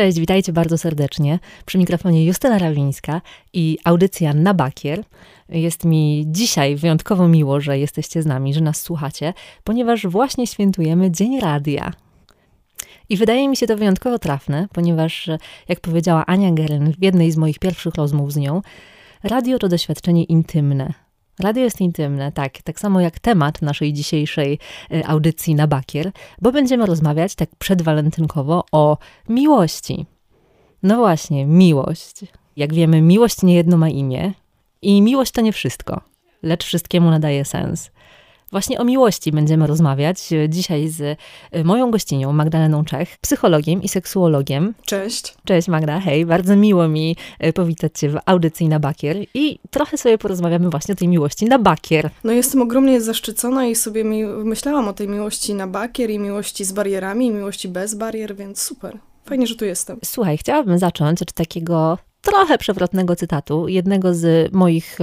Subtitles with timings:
[0.00, 1.38] Cześć, witajcie bardzo serdecznie.
[1.66, 3.20] Przy mikrofonie Justyna Rawińska
[3.52, 5.04] i audycja na Bakier.
[5.48, 9.34] Jest mi dzisiaj wyjątkowo miło, że jesteście z nami, że nas słuchacie,
[9.64, 11.92] ponieważ właśnie świętujemy Dzień Radia.
[13.08, 15.30] I wydaje mi się to wyjątkowo trafne, ponieważ,
[15.68, 18.62] jak powiedziała Ania Geryn w jednej z moich pierwszych rozmów z nią,
[19.22, 21.09] radio to doświadczenie intymne.
[21.40, 24.58] Radio jest intymne, tak, tak samo jak temat naszej dzisiejszej
[24.92, 30.06] y, audycji na Bakier, bo będziemy rozmawiać tak przedwalentynkowo o miłości.
[30.82, 32.20] No właśnie, miłość.
[32.56, 34.32] Jak wiemy, miłość nie jedno ma imię
[34.82, 36.00] i miłość to nie wszystko,
[36.42, 37.90] lecz wszystkiemu nadaje sens.
[38.52, 41.18] Właśnie o miłości będziemy rozmawiać e, dzisiaj z
[41.52, 44.74] e, moją gościnią Magdaleną Czech, psychologiem i seksuologiem.
[44.84, 45.34] Cześć.
[45.44, 49.98] Cześć Magda, hej, bardzo miło mi e, powitać Cię w audycji na Bakier i trochę
[49.98, 52.10] sobie porozmawiamy właśnie o tej miłości na Bakier.
[52.24, 56.64] No jestem ogromnie zaszczycona i sobie mi myślałam o tej miłości na Bakier i miłości
[56.64, 58.98] z barierami i miłości bez barier, więc super.
[59.24, 59.98] Fajnie, że tu jestem.
[60.04, 64.98] Słuchaj, chciałabym zacząć od takiego trochę przewrotnego cytatu jednego z moich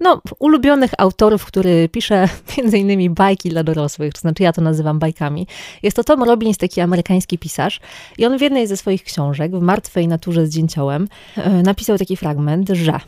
[0.00, 4.98] no, ulubionych autorów, który pisze między innymi bajki dla dorosłych, to znaczy ja to nazywam
[4.98, 5.46] bajkami.
[5.82, 7.80] Jest to Tom Robbins, taki amerykański pisarz
[8.18, 12.16] i on w jednej ze swoich książek, w Martwej naturze z dzięciołem, e, napisał taki
[12.16, 13.00] fragment, że,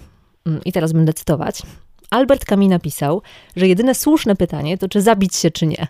[0.46, 1.62] mm, i teraz będę cytować,
[2.10, 3.22] Albert Camus napisał,
[3.56, 5.86] że jedyne słuszne pytanie to czy zabić się, czy nie.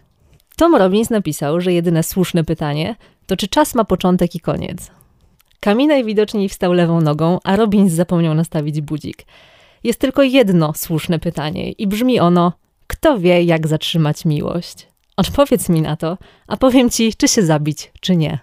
[0.57, 4.91] Tom Robbins napisał, że jedyne słuszne pytanie to czy czas ma początek i koniec.
[5.61, 9.27] Camus najwidoczniej wstał lewą nogą, a Robbins zapomniał nastawić budzik.
[9.85, 12.53] Jest tylko jedno słuszne pytanie i brzmi ono:
[12.87, 14.89] kto wie, jak zatrzymać miłość?
[15.17, 18.39] Odpowiedz mi na to, a powiem ci, czy się zabić, czy nie.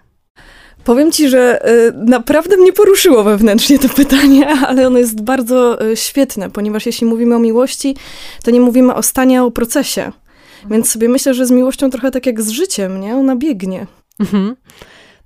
[0.84, 5.96] Powiem ci, że y, naprawdę mnie poruszyło wewnętrznie to pytanie, ale ono jest bardzo y,
[5.96, 7.96] świetne, ponieważ jeśli mówimy o miłości,
[8.42, 10.12] to nie mówimy o stanie, a o procesie.
[10.70, 13.16] Więc sobie myślę, że z miłością trochę tak jak z życiem, nie?
[13.16, 13.86] Ona biegnie.
[14.20, 14.56] Mhm.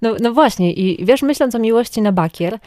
[0.05, 2.58] No, no właśnie, i wiesz, myśląc o miłości na bakier,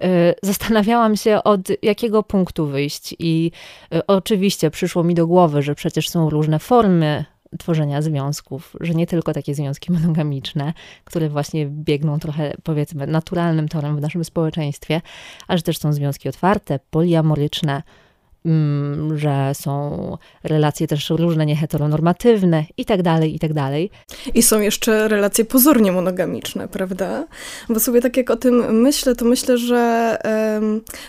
[0.00, 0.08] yy,
[0.42, 3.14] zastanawiałam się od jakiego punktu wyjść.
[3.18, 3.50] I
[3.90, 7.24] yy, oczywiście przyszło mi do głowy, że przecież są różne formy
[7.58, 10.72] tworzenia związków, że nie tylko takie związki monogamiczne,
[11.04, 15.00] które właśnie biegną trochę, powiedzmy, naturalnym torem w naszym społeczeństwie,
[15.48, 17.82] ale że też są związki otwarte, poliamoryczne,
[19.14, 23.90] że są relacje też różne, nieheteronormatywne i tak dalej, i tak dalej.
[24.34, 27.26] I są jeszcze relacje pozornie monogamiczne, prawda?
[27.68, 30.16] Bo sobie tak jak o tym myślę, to myślę, że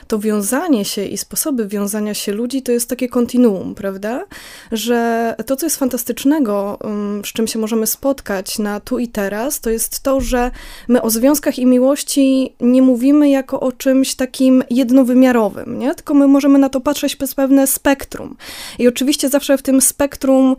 [0.08, 4.26] to wiązanie się i sposoby wiązania się ludzi to jest takie kontinuum, prawda?
[4.72, 6.80] Że to, co jest fantastycznego,
[7.26, 10.52] z czym się możemy spotkać na tu i teraz, to jest to, że
[10.88, 15.96] my o związkach i miłości nie mówimy jako o czymś takim jednowymiarowym, nie?
[15.96, 18.38] Tylko my możemy na to patrzeć przez pewne spektrum.
[18.80, 20.56] I oczywiście zawsze w tym spektrum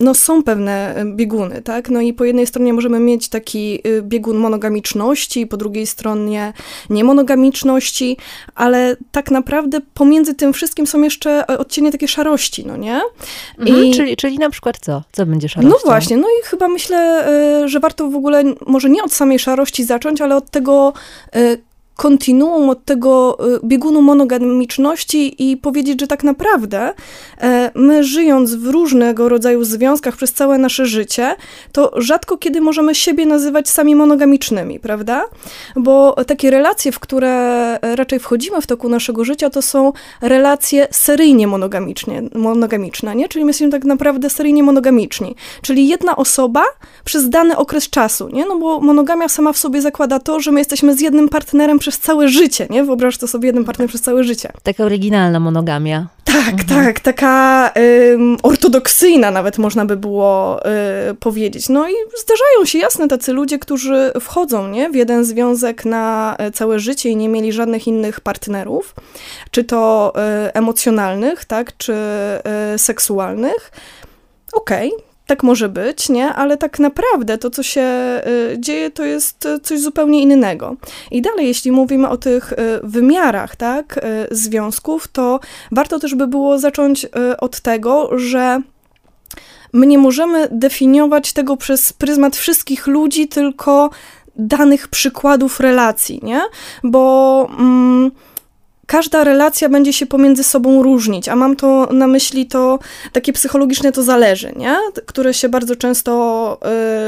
[0.00, 1.90] no, są pewne bieguny, tak?
[1.90, 6.52] No i po jednej stronie możemy mieć taki y, biegun monogamiczności, po drugiej stronie
[6.90, 8.16] niemonogamiczności,
[8.54, 13.00] ale tak naprawdę pomiędzy tym wszystkim są jeszcze odcienie takiej szarości, no nie?
[13.58, 13.94] Mhm, I...
[13.94, 15.02] czyli, czyli na przykład co?
[15.12, 15.70] Co będzie szarością?
[15.70, 17.28] No właśnie, no i chyba myślę,
[17.64, 20.92] y, że warto w ogóle może nie od samej szarości zacząć, ale od tego,
[21.36, 21.58] y,
[21.96, 26.94] kontinuum od tego y, biegunu monogamiczności i powiedzieć, że tak naprawdę
[27.40, 31.36] e, my żyjąc w różnego rodzaju związkach przez całe nasze życie,
[31.72, 35.24] to rzadko kiedy możemy siebie nazywać sami monogamicznymi, prawda?
[35.76, 41.46] Bo takie relacje, w które raczej wchodzimy w toku naszego życia, to są relacje seryjnie
[41.46, 43.28] monogamiczne, monogamiczne nie?
[43.28, 45.34] Czyli my jesteśmy tak naprawdę seryjnie monogamiczni.
[45.62, 46.64] Czyli jedna osoba
[47.04, 48.46] przez dany okres czasu, nie?
[48.46, 51.98] No bo monogamia sama w sobie zakłada to, że my jesteśmy z jednym partnerem przez
[51.98, 52.84] całe życie, nie?
[52.84, 54.52] Wyobraź to sobie jeden partner przez całe życie.
[54.62, 56.06] Taka oryginalna monogamia.
[56.24, 56.84] Tak, mhm.
[56.84, 57.72] tak, taka
[58.42, 60.60] ortodoksyjna nawet można by było
[61.10, 61.68] y, powiedzieć.
[61.68, 66.50] No i zdarzają się jasne tacy ludzie, którzy wchodzą nie, w jeden związek na e,
[66.50, 68.94] całe życie i nie mieli żadnych innych partnerów,
[69.50, 70.12] czy to
[70.46, 71.94] y, emocjonalnych, tak, czy
[72.74, 73.72] y, seksualnych.
[74.52, 76.28] Okej, okay, tak może być, nie?
[76.28, 77.82] Ale tak naprawdę to, co się
[78.52, 80.76] y, dzieje, to jest coś zupełnie innego.
[81.10, 84.00] I dalej, jeśli mówimy o tych y, wymiarach, tak, y,
[84.30, 85.40] związków, to
[85.72, 87.06] warto też by było zacząć
[87.40, 88.60] od tego, że
[89.72, 93.90] my nie możemy definiować tego przez pryzmat wszystkich ludzi, tylko
[94.36, 96.40] danych przykładów relacji, nie?
[96.84, 97.48] Bo...
[97.58, 98.10] Mm,
[98.86, 102.78] każda relacja będzie się pomiędzy sobą różnić, a mam to na myśli to
[103.12, 104.76] takie psychologiczne to zależy, nie?
[105.06, 106.58] które się bardzo często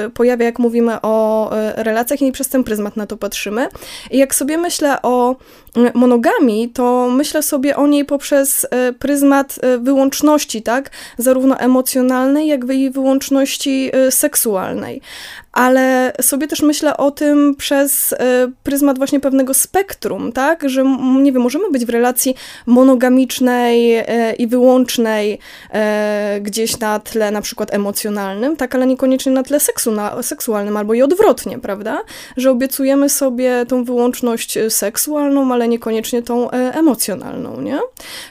[0.07, 3.69] y, pojawia, jak mówimy o y, relacjach i przez ten pryzmat na to patrzymy.
[4.11, 5.37] I jak sobie myślę o
[5.77, 10.91] y, monogami, to myślę sobie o niej poprzez y, pryzmat wyłączności, tak?
[11.19, 15.01] Zarówno emocjonalnej, jak i wyłączności seksualnej.
[15.59, 18.17] Ale sobie też myślę o tym przez e,
[18.63, 20.85] pryzmat właśnie pewnego spektrum, tak, że
[21.23, 22.35] nie wiem, możemy być w relacji
[22.67, 25.39] monogamicznej e, i wyłącznej
[25.71, 30.77] e, gdzieś na tle na przykład emocjonalnym, tak, ale niekoniecznie na tle seksu, na, seksualnym
[30.77, 32.01] albo i odwrotnie, prawda,
[32.37, 37.79] że obiecujemy sobie tą wyłączność seksualną, ale niekoniecznie tą emocjonalną, nie?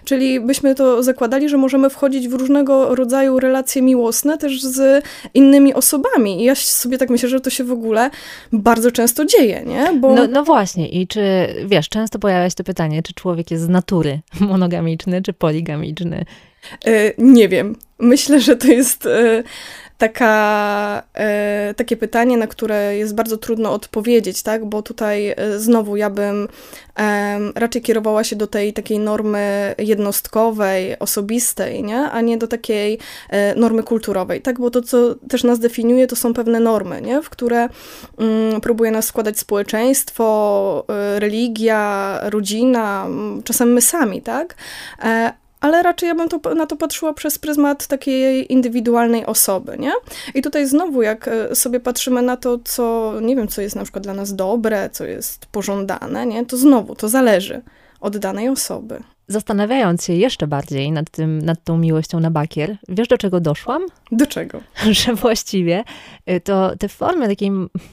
[0.06, 5.74] Czyli byśmy to zakładali, że możemy wchodzić w różnego rodzaju relacje miłosne też z innymi
[5.74, 6.42] osobami.
[6.42, 8.10] I ja sobie tak myślę, że to się w ogóle
[8.52, 9.94] bardzo często dzieje, nie?
[10.00, 10.16] Bo...
[10.16, 11.22] No, no właśnie i czy,
[11.66, 16.26] wiesz, często pojawia się to pytanie, czy człowiek jest z natury monogamiczny, czy poligamiczny?
[16.86, 17.76] Yy, nie wiem.
[18.00, 19.44] Myślę, że to jest yy,
[19.98, 24.66] taka, e, takie pytanie, na które jest bardzo trudno odpowiedzieć, tak?
[24.66, 26.48] bo tutaj e, znowu ja bym
[27.00, 32.00] e, raczej kierowała się do tej takiej normy jednostkowej, osobistej, nie?
[32.00, 33.00] a nie do takiej
[33.30, 34.60] e, normy kulturowej, tak?
[34.60, 37.22] bo to, co też nas definiuje, to są pewne normy, nie?
[37.22, 37.70] w które
[38.18, 43.08] mm, próbuje nas składać społeczeństwo, e, religia, rodzina,
[43.44, 44.56] czasem my sami, tak?
[45.62, 49.92] Ale raczej ja bym to, na to patrzyła przez pryzmat takiej indywidualnej osoby, nie?
[50.36, 53.84] I tutaj znowu, jak e, sobie patrzymy na to, co, nie wiem, co jest na
[53.84, 56.46] przykład dla nas dobre, co jest pożądane, nie?
[56.46, 57.62] To znowu, to zależy
[58.02, 59.04] od danej osoby.
[59.28, 63.86] Zastanawiając się jeszcze bardziej nad, tym, nad tą miłością na bakier, wiesz do czego doszłam?
[64.12, 64.62] Do czego?
[64.92, 65.84] Że właściwie
[66.30, 67.52] y, to te formy takiej,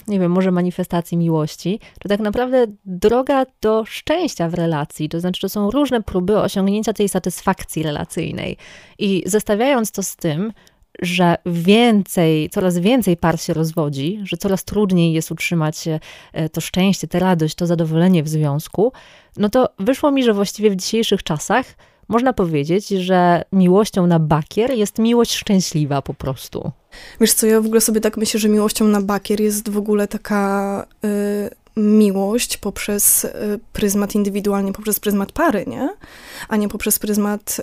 [0.08, 5.08] nie wiem, może manifestacji miłości, to tak naprawdę droga do szczęścia w relacji.
[5.08, 8.56] To znaczy, to są różne próby osiągnięcia tej satysfakcji relacyjnej.
[8.98, 10.52] I zestawiając to z tym,
[11.05, 15.89] że więcej, coraz więcej par się rozwodzi, że coraz trudniej jest utrzymać
[16.33, 18.93] e, to szczęście, tę radość, to zadowolenie w związku,
[19.37, 21.67] no to wyszło mi, że właściwie w dzisiejszych czasach
[22.09, 26.73] można powiedzieć, że miłością na bakier jest miłość szczęśliwa po prostu.
[27.21, 30.09] Wiesz co, ja w ogóle sobie tak myślę, że miłością na bakier jest w ogóle
[30.09, 30.87] taka...
[31.03, 33.31] Yy miłość poprzez y,
[33.73, 35.88] pryzmat indywidualnie, poprzez pryzmat pary, nie?
[36.49, 37.61] A nie poprzez pryzmat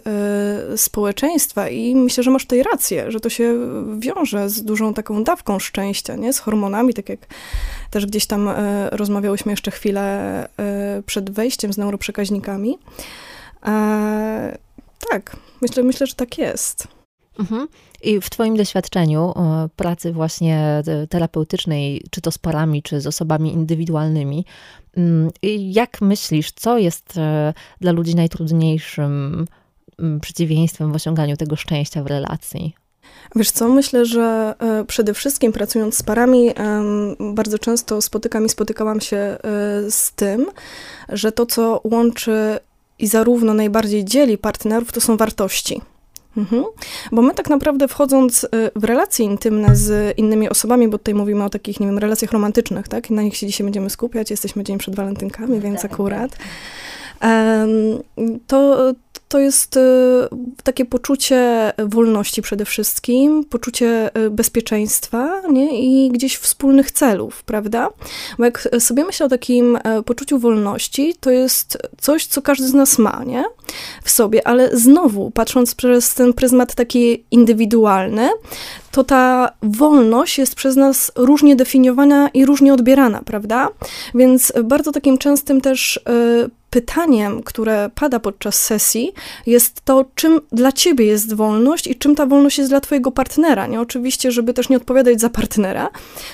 [0.74, 1.70] y, społeczeństwa.
[1.70, 3.58] I myślę, że masz tutaj rację, że to się
[4.00, 6.34] wiąże z dużą taką dawką szczęścia, nie?
[6.34, 7.20] Z hormonami, tak jak
[7.92, 8.54] też gdzieś tam y,
[8.92, 10.02] rozmawiałyśmy jeszcze chwilę
[11.06, 12.78] przed wejściem z neuroprzekaźnikami.
[13.66, 14.58] E,
[15.10, 17.01] tak, myślę, myślę, że tak jest.
[17.42, 17.68] Mhm.
[18.04, 23.08] I w Twoim doświadczeniu e, pracy właśnie e, terapeutycznej, czy to z parami, czy z
[23.08, 24.46] osobami indywidualnymi,
[24.98, 29.46] mm, jak myślisz, co jest e, dla ludzi najtrudniejszym
[30.00, 32.76] mm, przeciwieństwem w osiąganiu tego szczęścia w relacji?
[33.36, 34.56] Wiesz co, myślę, że
[34.88, 36.50] przede wszystkim pracując z parami,
[37.20, 39.38] bardzo często spotykam i spotykałam się
[39.90, 40.46] z tym,
[41.10, 42.60] że to, co łączy
[43.00, 45.82] i zarówno najbardziej dzieli partnerów, to są wartości.
[46.38, 46.64] Mhm.
[47.12, 51.44] Bo my tak naprawdę wchodząc y, w relacje intymne z innymi osobami, bo tutaj mówimy
[51.44, 53.10] o takich, nie wiem, relacjach romantycznych, tak?
[53.10, 56.38] Na nich się dzisiaj będziemy skupiać, jesteśmy dzień przed walentynkami, więc tak, akurat.
[58.48, 58.94] To,
[59.32, 59.80] to jest y,
[60.64, 65.82] takie poczucie wolności przede wszystkim, poczucie y, bezpieczeństwa nie?
[65.82, 67.90] i gdzieś wspólnych celów, prawda?
[68.38, 72.74] Bo jak sobie myślę o takim e, poczuciu wolności, to jest coś, co każdy z
[72.74, 73.44] nas ma nie?
[74.04, 78.30] w sobie, ale znowu, patrząc przez ten pryzmat taki indywidualny,
[78.92, 83.70] to ta wolność jest przez nas różnie definiowana i różnie odbierana, prawda?
[84.16, 89.14] Więc bardzo takim częstym też y, pytaniem, które pada podczas sesji,
[89.46, 93.68] jest to, czym dla ciebie jest wolność i czym ta wolność jest dla twojego partnera.
[93.68, 95.90] Nie oczywiście, żeby też nie odpowiadać za partnera,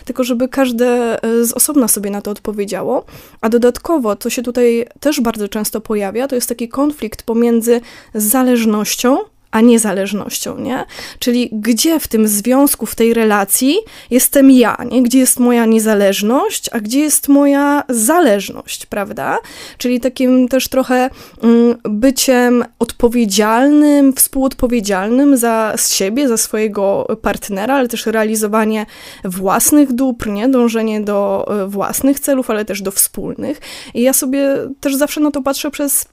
[0.06, 3.06] tylko żeby każde y, z osobna sobie na to odpowiedziało.
[3.42, 7.82] A dodatkowo, co się tutaj też bardzo często pojawia, to jest taki konflikt pomiędzy
[8.14, 9.18] zależnością
[9.52, 10.86] a niezależnością, nie?
[11.20, 13.78] Czyli gdzie w tym związku, w tej relacji
[14.12, 15.04] jestem ja, nie?
[15.04, 19.38] Gdzie jest moja niezależność, a gdzie jest moja zależność, prawda?
[19.78, 21.10] Czyli takim też trochę
[21.44, 28.86] mm, byciem odpowiedzialnym, współodpowiedzialnym za siebie, za swojego partnera, ale też realizowanie
[29.24, 30.50] własnych dóbr, nie?
[30.50, 33.62] Dążenie do e, własnych celów, ale też do wspólnych.
[33.94, 36.06] I ja sobie też zawsze na to patrzę przez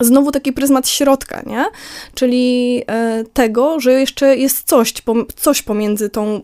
[0.00, 1.64] znowu taki pryzmat środka, nie?
[2.14, 4.94] Czyli e, tego, że jeszcze jest coś,
[5.36, 6.40] coś pomiędzy tą,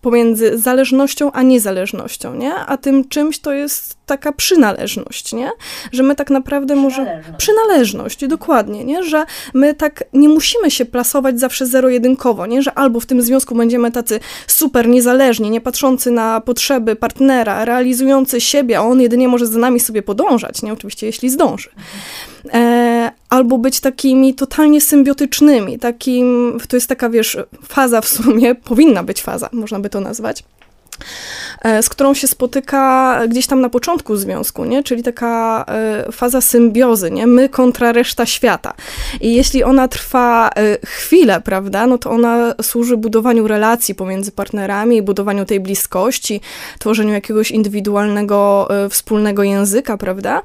[0.00, 2.54] pomiędzy zależnością a niezależnością, nie?
[2.54, 5.50] A tym czymś to jest taka przynależność, nie?
[5.92, 7.22] Że my tak naprawdę może...
[7.38, 9.02] Przynależność, dokładnie, nie?
[9.02, 12.62] Że my tak nie musimy się plasować zawsze zero-jedynkowo, nie?
[12.62, 18.40] Że albo w tym związku będziemy tacy super niezależni, nie patrzący na potrzeby partnera, realizujący
[18.40, 20.72] siebie, a on jedynie może za nami sobie podążać, nie?
[20.72, 21.70] Oczywiście, jeśli zdąży.
[22.52, 29.02] E, albo być takimi totalnie symbiotycznymi, takim, to jest taka, wiesz, faza w sumie, powinna
[29.02, 30.44] być faza, można by to nazwać,
[31.82, 34.82] z którą się spotyka gdzieś tam na początku związku, nie?
[34.82, 37.26] czyli taka e, faza symbiozy, nie?
[37.26, 38.74] my kontra reszta świata.
[39.20, 45.02] I jeśli ona trwa e, chwilę, prawda, no to ona służy budowaniu relacji pomiędzy partnerami,
[45.02, 46.40] budowaniu tej bliskości,
[46.78, 50.42] tworzeniu jakiegoś indywidualnego, wspólnego języka, prawda?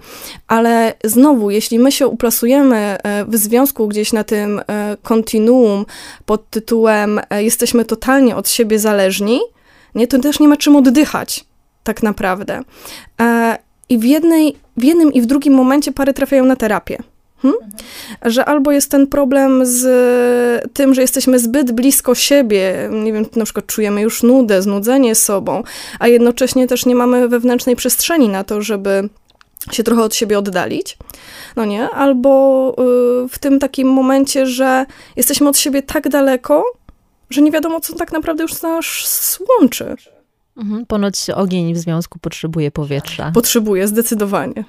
[0.48, 4.62] Ale znowu, jeśli my się uplasujemy w związku gdzieś na tym
[5.03, 5.86] kontinuum
[6.25, 9.39] pod tytułem jesteśmy totalnie od siebie zależni,
[9.95, 11.45] nie, to też nie ma czym oddychać,
[11.83, 12.62] tak naprawdę.
[13.21, 13.57] E,
[13.89, 16.98] I w, jednej, w jednym i w drugim momencie pary trafiają na terapię.
[17.41, 17.60] Hmm?
[18.25, 19.83] Że albo jest ten problem z
[20.74, 25.63] tym, że jesteśmy zbyt blisko siebie, nie wiem, na przykład czujemy już nudę, znudzenie sobą,
[26.00, 29.10] a jednocześnie też nie mamy wewnętrznej przestrzeni na to, żeby
[29.71, 30.98] się trochę od siebie oddalić,
[31.55, 31.89] no nie?
[31.89, 32.75] Albo
[33.25, 36.63] y, w tym takim momencie, że jesteśmy od siebie tak daleko,
[37.34, 39.96] że nie wiadomo, co tak naprawdę już nas łączy.
[40.58, 43.32] Mhm, ponoć ogień w związku potrzebuje powietrza.
[43.34, 44.64] Potrzebuje, zdecydowanie.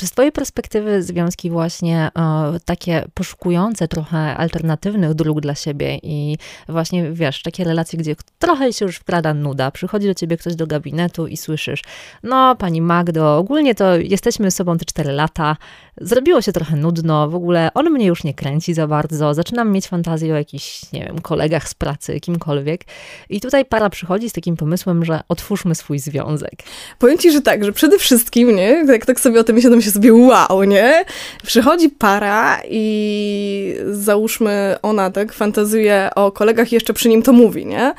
[0.00, 6.38] Czy z Twojej perspektywy związki właśnie e, takie poszukujące trochę alternatywnych dróg dla siebie i
[6.68, 10.66] właśnie, wiesz, takie relacje, gdzie trochę się już wkrada nuda, przychodzi do ciebie ktoś do
[10.66, 11.82] gabinetu i słyszysz,
[12.22, 15.56] no pani Magdo, ogólnie to jesteśmy sobą te cztery lata,
[16.00, 19.88] zrobiło się trochę nudno, w ogóle on mnie już nie kręci za bardzo, zaczynam mieć
[19.88, 22.84] fantazję o jakichś, nie wiem, kolegach z pracy, kimkolwiek.
[23.30, 26.52] I tutaj para przychodzi z takim pomysłem, że otwórzmy swój związek.
[26.98, 29.89] Powiem ci, że tak, że przede wszystkim, nie, jak tak sobie o tym myślę, myślę
[29.90, 31.04] sobie, wow, nie?
[31.46, 37.66] Przychodzi para i załóżmy ona tak fantazuje o kolegach i jeszcze przy nim to mówi,
[37.66, 37.94] nie?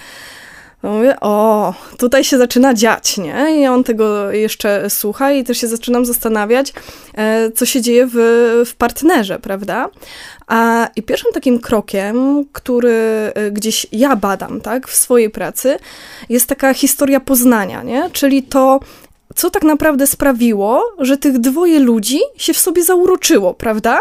[0.83, 3.61] No mówię, o, tutaj się zaczyna dziać, nie?
[3.61, 6.73] I on tego jeszcze słucha i też się zaczynam zastanawiać,
[7.17, 8.15] e, co się dzieje w,
[8.65, 9.89] w partnerze, prawda?
[10.47, 12.93] A, I pierwszym takim krokiem, który
[13.35, 15.77] e, gdzieś ja badam, tak, w swojej pracy,
[16.29, 18.09] jest taka historia poznania, nie?
[18.13, 18.79] Czyli to,
[19.35, 23.99] co tak naprawdę sprawiło, że tych dwoje ludzi się w sobie zauroczyło, prawda?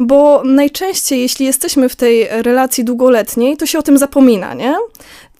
[0.00, 4.76] Bo najczęściej, jeśli jesteśmy w tej relacji długoletniej, to się o tym zapomina, nie?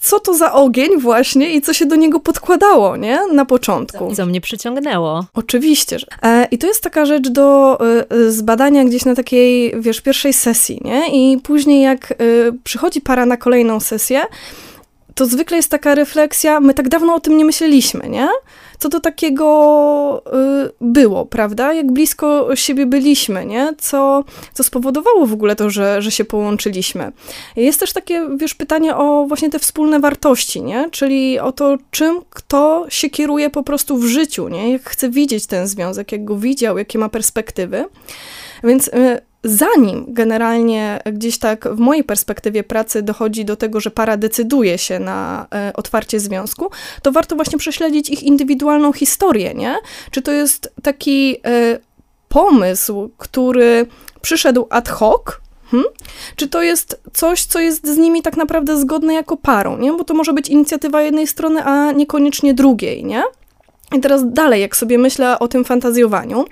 [0.01, 3.21] co to za ogień właśnie i co się do niego podkładało, nie?
[3.33, 4.11] Na początku.
[4.13, 5.25] I co mnie przyciągnęło.
[5.35, 5.99] Oczywiście.
[5.99, 6.07] Że.
[6.23, 7.79] E, I to jest taka rzecz do
[8.11, 11.09] e, zbadania gdzieś na takiej, wiesz, pierwszej sesji, nie?
[11.09, 12.15] I później jak e,
[12.65, 14.23] przychodzi para na kolejną sesję,
[15.19, 18.29] to zwykle jest taka refleksja, my tak dawno o tym nie myśleliśmy, nie?
[18.79, 20.23] Co to takiego
[20.67, 21.73] y, było, prawda?
[21.73, 23.75] Jak blisko siebie byliśmy, nie?
[23.79, 27.13] Co, co spowodowało w ogóle to, że, że się połączyliśmy.
[27.57, 30.91] Jest też takie, wiesz, pytanie o właśnie te wspólne wartości, nie?
[30.91, 34.73] Czyli o to, czym kto się kieruje po prostu w życiu, nie?
[34.73, 37.85] Jak chce widzieć ten związek, jak go widział, jakie ma perspektywy.
[38.65, 44.17] Więc y, zanim generalnie gdzieś tak w mojej perspektywie pracy dochodzi do tego, że para
[44.17, 46.71] decyduje się na e, otwarcie związku,
[47.03, 49.77] to warto właśnie prześledzić ich indywidualną historię, nie?
[50.11, 51.79] Czy to jest taki e,
[52.29, 53.87] pomysł, który
[54.23, 55.23] przyszedł ad hoc,
[55.71, 55.89] Hmm?
[56.37, 59.93] Czy to jest coś, co jest z nimi tak naprawdę zgodne jako parą, nie?
[59.93, 63.23] Bo to może być inicjatywa jednej strony, a niekoniecznie drugiej, nie?
[63.97, 66.45] I teraz dalej, jak sobie myślę o tym fantazjowaniu,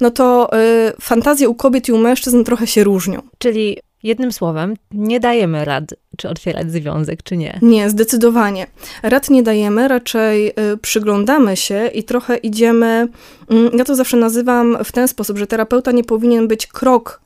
[0.00, 0.50] no to
[0.88, 3.22] y, fantazje u kobiet i u mężczyzn trochę się różnią.
[3.38, 5.84] Czyli jednym słowem, nie dajemy rad,
[6.16, 7.58] czy otwierać związek, czy nie?
[7.62, 8.66] Nie, zdecydowanie.
[9.02, 13.08] Rad nie dajemy, raczej y, przyglądamy się i trochę idziemy.
[13.52, 17.20] Y, ja to zawsze nazywam w ten sposób, że terapeuta nie powinien być krok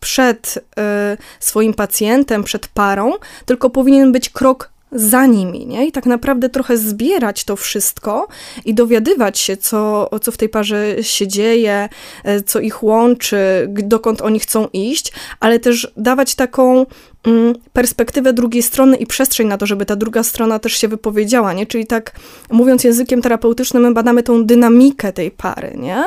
[0.00, 3.12] przed y, swoim pacjentem, przed parą,
[3.46, 5.86] tylko powinien być krok za nimi, nie?
[5.86, 8.28] I tak naprawdę trochę zbierać to wszystko
[8.64, 11.88] i dowiadywać się, co, co w tej parze się dzieje,
[12.24, 13.36] e, co ich łączy,
[13.68, 16.86] dokąd oni chcą iść, ale też dawać taką
[17.26, 21.52] mm, perspektywę drugiej strony i przestrzeń na to, żeby ta druga strona też się wypowiedziała,
[21.52, 21.66] nie?
[21.66, 22.12] Czyli tak
[22.50, 26.04] mówiąc językiem terapeutycznym, my badamy tą dynamikę tej pary, nie?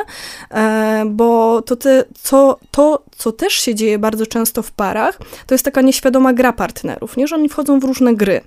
[0.50, 5.54] E, bo to, te, co, to, co też się dzieje bardzo często w parach, to
[5.54, 7.26] jest taka nieświadoma gra partnerów, nie?
[7.26, 8.40] Że oni wchodzą w różne gry.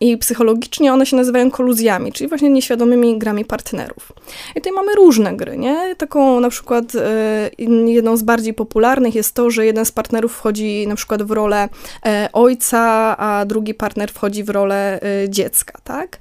[0.00, 4.12] I psychologicznie one się nazywają koluzjami, czyli właśnie nieświadomymi grami partnerów.
[4.50, 5.96] I tutaj mamy różne gry, nie?
[5.96, 7.50] Taką na przykład e,
[7.86, 11.68] jedną z bardziej popularnych jest to, że jeden z partnerów wchodzi na przykład w rolę
[12.06, 12.80] e, ojca,
[13.18, 16.18] a drugi partner wchodzi w rolę e, dziecka, tak?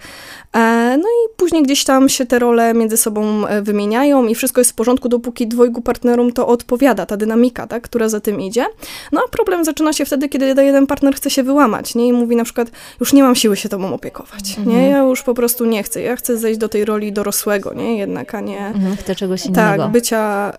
[0.97, 4.75] No i później gdzieś tam się te role między sobą wymieniają i wszystko jest w
[4.75, 8.65] porządku, dopóki dwojgu partnerom to odpowiada, ta dynamika, tak, która za tym idzie.
[9.11, 12.07] No a problem zaczyna się wtedy, kiedy jeden partner chce się wyłamać, nie?
[12.07, 14.69] I mówi na przykład, już nie mam siły się tobą opiekować, mhm.
[14.69, 14.89] nie?
[14.89, 16.01] Ja już po prostu nie chcę.
[16.01, 17.97] Ja chcę zejść do tej roli dorosłego, nie?
[17.97, 18.67] Jednak, a nie...
[18.67, 19.83] Mhm, chcę czegoś innego.
[19.83, 20.53] Tak, bycia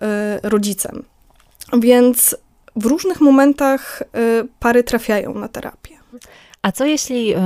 [0.45, 1.03] y, rodzicem.
[1.79, 2.35] Więc
[2.75, 5.99] w różnych momentach y, pary trafiają na terapię.
[6.61, 7.41] A co jeśli e,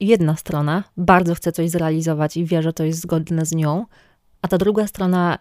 [0.00, 3.86] jedna strona bardzo chce coś zrealizować i wie, że to jest zgodne z nią,
[4.42, 5.38] a ta druga strona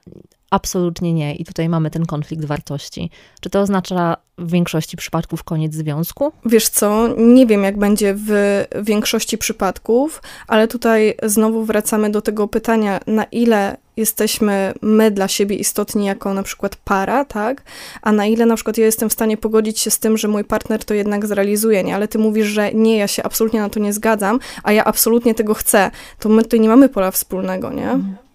[0.51, 3.09] absolutnie nie i tutaj mamy ten konflikt wartości.
[3.41, 6.31] Czy to oznacza w większości przypadków koniec związku?
[6.45, 12.47] Wiesz co, nie wiem jak będzie w większości przypadków, ale tutaj znowu wracamy do tego
[12.47, 17.63] pytania, na ile jesteśmy my dla siebie istotni jako na przykład para, tak?
[18.01, 20.43] A na ile na przykład ja jestem w stanie pogodzić się z tym, że mój
[20.43, 21.95] partner to jednak zrealizuje, nie?
[21.95, 25.35] Ale ty mówisz, że nie, ja się absolutnie na to nie zgadzam, a ja absolutnie
[25.35, 25.91] tego chcę.
[26.19, 27.91] To my tutaj nie mamy pola wspólnego, nie?
[27.91, 28.26] Mhm.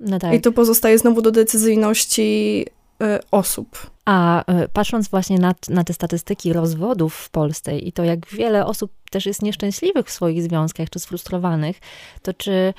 [0.00, 0.34] No tak.
[0.34, 2.66] I to pozostaje znowu do decyzyjności
[3.02, 3.90] y, osób.
[4.04, 8.66] A y, patrząc właśnie na, na te statystyki rozwodów w Polsce i to, jak wiele
[8.66, 11.80] osób też jest nieszczęśliwych w swoich związkach czy sfrustrowanych,
[12.22, 12.74] to czy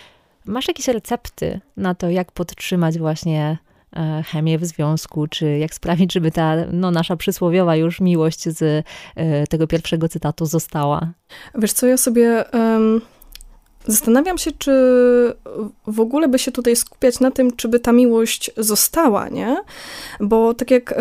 [0.46, 3.58] masz jakieś recepty na to, jak podtrzymać właśnie
[3.96, 8.86] e, chemię w związku, czy jak sprawić, żeby ta no, nasza przysłowiowa już miłość z
[9.16, 11.14] e, tego pierwszego cytatu została?
[11.56, 12.46] Wiesz co, ja sobie...
[12.54, 13.02] Um
[13.88, 14.72] Zastanawiam się, czy
[15.88, 19.58] w ogóle by się tutaj skupiać na tym, czy by ta miłość została, nie?
[20.20, 20.96] Bo tak jak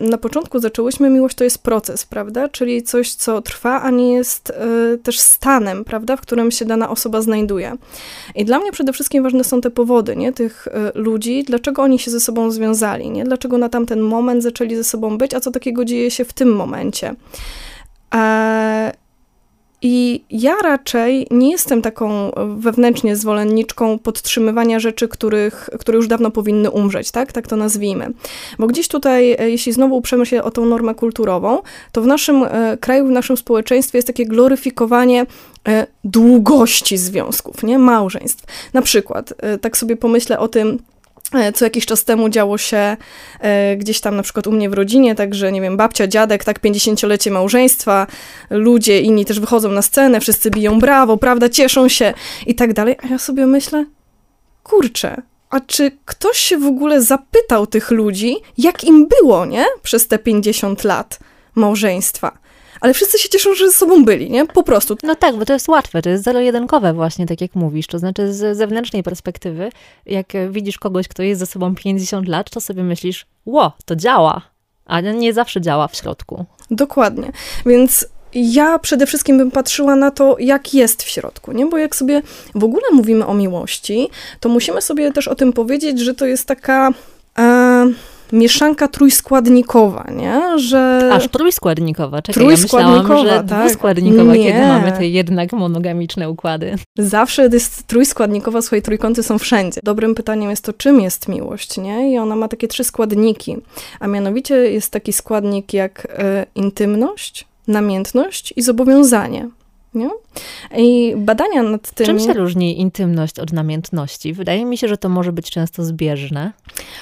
[0.00, 2.48] na początku zaczęłyśmy, miłość to jest proces, prawda?
[2.48, 6.16] Czyli coś, co trwa, a nie jest e, też stanem, prawda?
[6.16, 7.76] W którym się dana osoba znajduje.
[8.34, 10.32] I dla mnie przede wszystkim ważne są te powody, nie?
[10.32, 13.24] Tych e, ludzi, dlaczego oni się ze sobą związali, nie?
[13.24, 16.56] Dlaczego na tamten moment zaczęli ze sobą być, a co takiego dzieje się w tym
[16.56, 17.14] momencie.
[18.14, 19.03] E,
[19.86, 26.70] i ja raczej nie jestem taką wewnętrznie zwolenniczką podtrzymywania rzeczy, których, które już dawno powinny
[26.70, 27.32] umrzeć, tak?
[27.32, 28.10] Tak to nazwijmy.
[28.58, 31.62] Bo gdzieś tutaj, e, jeśli znowu uprzemy się o tą normę kulturową,
[31.92, 35.26] to w naszym e, kraju, w naszym społeczeństwie jest takie gloryfikowanie
[35.68, 37.78] e, długości związków, nie?
[37.78, 38.44] Małżeństw.
[38.72, 40.93] Na przykład, tak sobie pomyślę o tym, E,
[41.54, 42.96] co jakiś czas temu działo się
[43.40, 46.60] e, gdzieś tam na przykład u mnie w rodzinie, także nie wiem, babcia, dziadek, tak
[46.60, 48.06] 50-lecie małżeństwa,
[48.50, 52.14] ludzie inni też wychodzą na scenę, wszyscy biją brawo, prawda, cieszą się
[52.46, 53.86] i tak dalej, a ja sobie myślę,
[54.62, 60.08] kurczę, a czy ktoś się w ogóle zapytał tych ludzi, jak im było, nie, przez
[60.08, 61.18] te 50 lat
[61.54, 62.43] małżeństwa?
[62.84, 64.46] Ale wszyscy się cieszą, że ze sobą byli, nie?
[64.46, 64.96] Po prostu.
[65.02, 67.86] No tak, bo to jest łatwe, to jest zero-jedynkowe właśnie, tak jak mówisz.
[67.86, 69.70] To znaczy z zewnętrznej perspektywy,
[70.06, 74.42] jak widzisz kogoś, kto jest ze sobą 50 lat, to sobie myślisz, ło, to działa.
[74.86, 76.44] A nie zawsze działa w środku.
[76.70, 77.32] Dokładnie.
[77.66, 81.66] Więc ja przede wszystkim bym patrzyła na to, jak jest w środku, nie?
[81.66, 82.22] Bo jak sobie
[82.54, 84.08] w ogóle mówimy o miłości,
[84.40, 86.90] to musimy sobie też o tym powiedzieć, że to jest taka...
[87.38, 90.58] E, mieszanka trójskładnikowa, nie?
[90.58, 91.10] Że...
[91.12, 93.60] Aż trójskładnikowa, czekaj, trójskładnikowa, ja myślałam, że tak?
[93.60, 94.44] dwuskładnikowa, nie.
[94.44, 96.74] kiedy mamy te jednak monogamiczne układy.
[96.98, 99.80] Zawsze jest trójskładnikowa, swoje trójkąty są wszędzie.
[99.84, 102.12] Dobrym pytaniem jest to, czym jest miłość, nie?
[102.12, 103.56] I ona ma takie trzy składniki,
[104.00, 109.48] a mianowicie jest taki składnik jak y, intymność, namiętność i zobowiązanie.
[109.94, 110.10] Nie?
[110.76, 112.06] I badania nad tym.
[112.06, 114.32] Czym się różni intymność od namiętności?
[114.32, 116.52] Wydaje mi się, że to może być często zbieżne.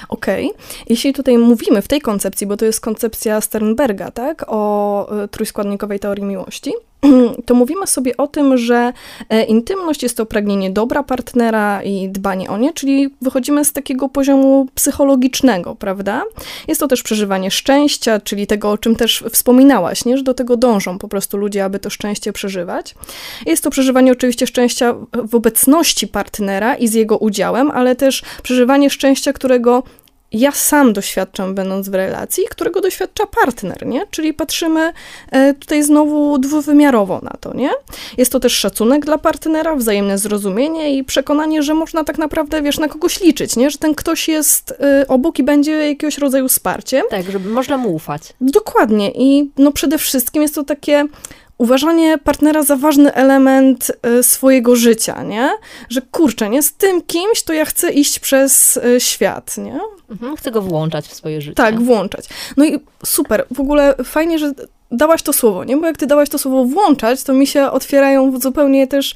[0.09, 0.51] Okej.
[0.51, 0.63] Okay.
[0.89, 5.99] Jeśli tutaj mówimy w tej koncepcji, bo to jest koncepcja Sternberga, tak, o y, trójskładnikowej
[5.99, 6.73] teorii miłości,
[7.45, 8.93] to mówimy sobie o tym, że
[9.29, 14.09] e, intymność jest to pragnienie dobra partnera i dbanie o nie, czyli wychodzimy z takiego
[14.09, 16.23] poziomu psychologicznego, prawda?
[16.67, 20.17] Jest to też przeżywanie szczęścia, czyli tego, o czym też wspominałaś, nie?
[20.17, 22.95] że do tego dążą po prostu ludzie, aby to szczęście przeżywać.
[23.45, 28.89] Jest to przeżywanie oczywiście szczęścia w obecności partnera i z jego udziałem, ale też przeżywanie
[28.89, 29.83] szczęścia, którego
[30.33, 34.07] ja sam doświadczam, będąc w relacji, którego doświadcza partner, nie?
[34.11, 34.93] Czyli patrzymy
[35.31, 37.69] e, tutaj znowu dwuwymiarowo na to, nie?
[38.17, 42.79] Jest to też szacunek dla partnera, wzajemne zrozumienie i przekonanie, że można tak naprawdę, wiesz,
[42.79, 43.69] na kogoś liczyć, nie?
[43.69, 47.03] Że ten ktoś jest e, obok i będzie jakiegoś rodzaju wsparciem.
[47.09, 48.21] Tak, żeby można mu ufać.
[48.41, 51.05] Dokładnie i no przede wszystkim jest to takie
[51.57, 55.49] uważanie partnera za ważny element y, swojego życia, nie?
[55.89, 56.63] Że kurczę, nie?
[56.63, 59.79] Z tym kimś to ja chcę iść przez y, świat, nie?
[60.09, 61.55] Mhm, chcę go włączać w swoje życie.
[61.55, 62.29] Tak, włączać.
[62.57, 64.51] No i super, w ogóle fajnie, że
[64.91, 65.77] dałaś to słowo, nie?
[65.77, 69.15] Bo jak ty dałaś to słowo włączać, to mi się otwierają zupełnie też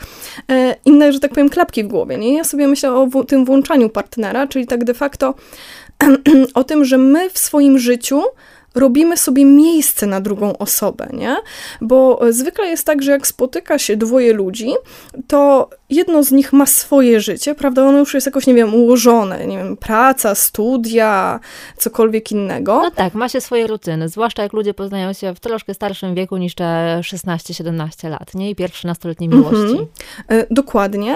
[0.52, 2.34] e, inne, że tak powiem, klapki w głowie, nie?
[2.34, 5.34] Ja sobie myślę o tym włączaniu partnera, czyli tak de facto
[6.54, 8.23] o tym, że my w swoim życiu
[8.79, 11.35] robimy sobie miejsce na drugą osobę, nie?
[11.81, 14.73] Bo zwykle jest tak, że jak spotyka się dwoje ludzi,
[15.27, 17.83] to jedno z nich ma swoje życie, prawda?
[17.83, 21.39] Ono już jest jakoś, nie wiem, ułożone, nie wiem, praca, studia,
[21.77, 22.81] cokolwiek innego.
[22.81, 26.37] No tak, ma się swoje rutyny, zwłaszcza jak ludzie poznają się w troszkę starszym wieku
[26.37, 28.49] niż te 16-17 lat, nie?
[28.49, 29.55] I pierwsze nastoletnie miłości.
[29.55, 29.87] Mhm.
[30.27, 31.15] E, dokładnie.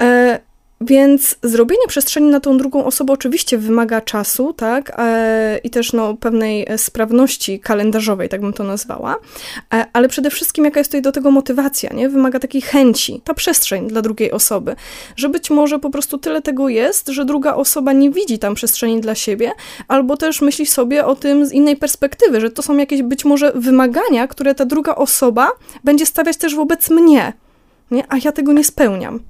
[0.00, 0.47] E,
[0.80, 6.16] Więc zrobienie przestrzeni na tą drugą osobę oczywiście wymaga czasu, tak, e, i też no,
[6.16, 9.16] pewnej sprawności kalendarzowej, tak bym to nazwała,
[9.74, 12.08] e, ale przede wszystkim jaka jest tutaj do tego motywacja, nie?
[12.08, 14.76] Wymaga takiej chęci, ta przestrzeń dla drugiej osoby,
[15.16, 19.00] że być może po prostu tyle tego jest, że druga osoba nie widzi tam przestrzeni
[19.00, 19.52] dla siebie,
[19.88, 23.52] albo też myśli sobie o tym z innej perspektywy, że to są jakieś być może
[23.54, 25.50] wymagania, które ta druga osoba
[25.84, 27.32] będzie stawiać też wobec mnie,
[27.90, 28.04] nie?
[28.08, 29.20] a ja tego nie spełniam.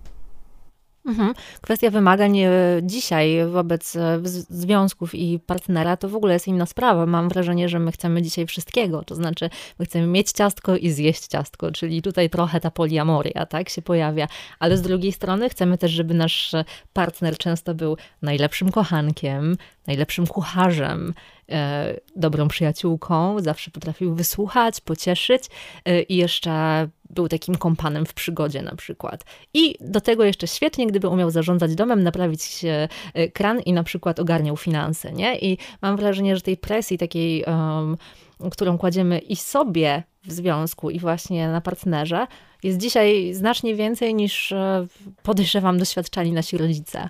[1.08, 1.34] Mhm.
[1.60, 2.50] Kwestia wymagań e,
[2.82, 7.06] dzisiaj wobec e, związków i partnera to w ogóle jest inna sprawa.
[7.06, 11.26] Mam wrażenie, że my chcemy dzisiaj wszystkiego, to znaczy my chcemy mieć ciastko i zjeść
[11.26, 15.90] ciastko, czyli tutaj trochę ta poliamoria, tak, się pojawia, ale z drugiej strony chcemy też,
[15.90, 16.52] żeby nasz
[16.92, 21.14] partner często był najlepszym kochankiem, najlepszym kucharzem,
[21.50, 25.44] e, dobrą przyjaciółką, zawsze potrafił wysłuchać, pocieszyć
[26.08, 29.24] i jeszcze był takim kompanem w przygodzie na przykład.
[29.54, 34.20] I do tego jeszcze świetnie, gdyby umiał zarządzać domem, naprawić e, kran i na przykład
[34.20, 35.38] ogarniał finanse, nie?
[35.38, 37.96] I mam wrażenie, że tej presji takiej, um,
[38.50, 42.26] którą kładziemy i sobie w związku i właśnie na partnerze,
[42.62, 44.86] jest dzisiaj znacznie więcej niż e,
[45.22, 47.08] podejrzewam doświadczali nasi rodzice.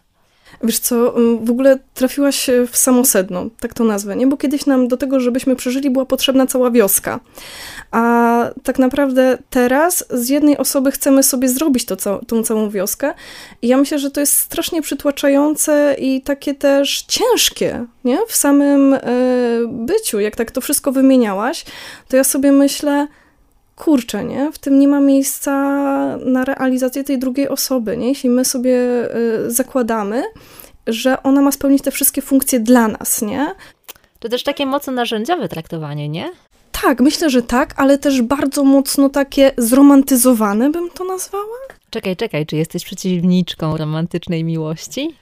[0.63, 4.27] Wiesz co, w ogóle trafiłaś w samo sedno, tak to nazwę, nie?
[4.27, 7.21] Bo kiedyś nam do tego, żebyśmy przeżyli, była potrzebna cała wioska.
[7.91, 13.15] A tak naprawdę teraz z jednej osoby chcemy sobie zrobić to, tą całą wioskę.
[13.63, 18.19] I ja myślę, że to jest strasznie przytłaczające i takie też ciężkie, nie?
[18.29, 19.01] W samym y,
[19.69, 20.21] byciu.
[20.21, 21.65] Jak tak to wszystko wymieniałaś,
[22.09, 23.07] to ja sobie myślę,
[23.79, 24.53] kurczę, nie?
[24.53, 25.53] W tym nie ma miejsca
[26.17, 28.09] na realizację tej drugiej osoby, nie?
[28.09, 28.77] Jeśli my sobie
[29.47, 30.23] y, zakładamy,
[30.87, 33.47] że ona ma spełnić te wszystkie funkcje dla nas, nie?
[34.19, 36.31] To też takie mocno narzędziowe traktowanie, nie?
[36.83, 41.59] Tak, myślę, że tak, ale też bardzo mocno takie zromantyzowane bym to nazwała.
[41.91, 45.15] Czekaj, czekaj, czy jesteś przeciwniczką romantycznej miłości?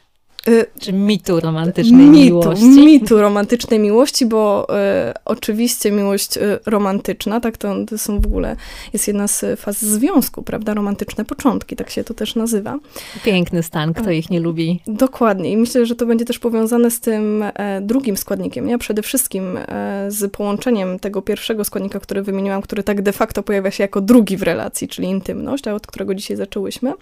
[0.48, 2.64] Y, Czy mitu romantycznej mitu, miłości?
[2.64, 4.66] Mitu romantycznej miłości, bo
[5.10, 8.56] y, oczywiście miłość y, romantyczna, tak to, to są w ogóle,
[8.92, 10.74] jest jedna z faz związku, prawda?
[10.74, 12.78] Romantyczne początki, tak się to też nazywa.
[13.24, 14.80] Piękny stan, kto ich nie lubi.
[14.86, 18.78] Dokładnie i myślę, że to będzie też powiązane z tym e, drugim składnikiem, nie?
[18.78, 23.70] Przede wszystkim e, z połączeniem tego pierwszego składnika, który wymieniłam, który tak de facto pojawia
[23.70, 26.92] się jako drugi w relacji, czyli intymność, a od którego dzisiaj zaczęłyśmy.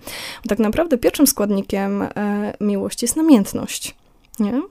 [0.48, 2.08] Tak naprawdę pierwszym składnikiem e,
[2.60, 3.94] miłości jest namiętność namiętność.
[4.38, 4.62] Nie?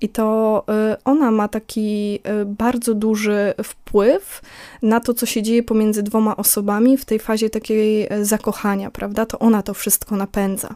[0.00, 4.42] I to y, ona ma taki y, bardzo duży wpływ
[4.82, 9.26] na to, co się dzieje pomiędzy dwoma osobami w tej fazie takiej y, zakochania, prawda?
[9.26, 10.74] To ona to wszystko napędza.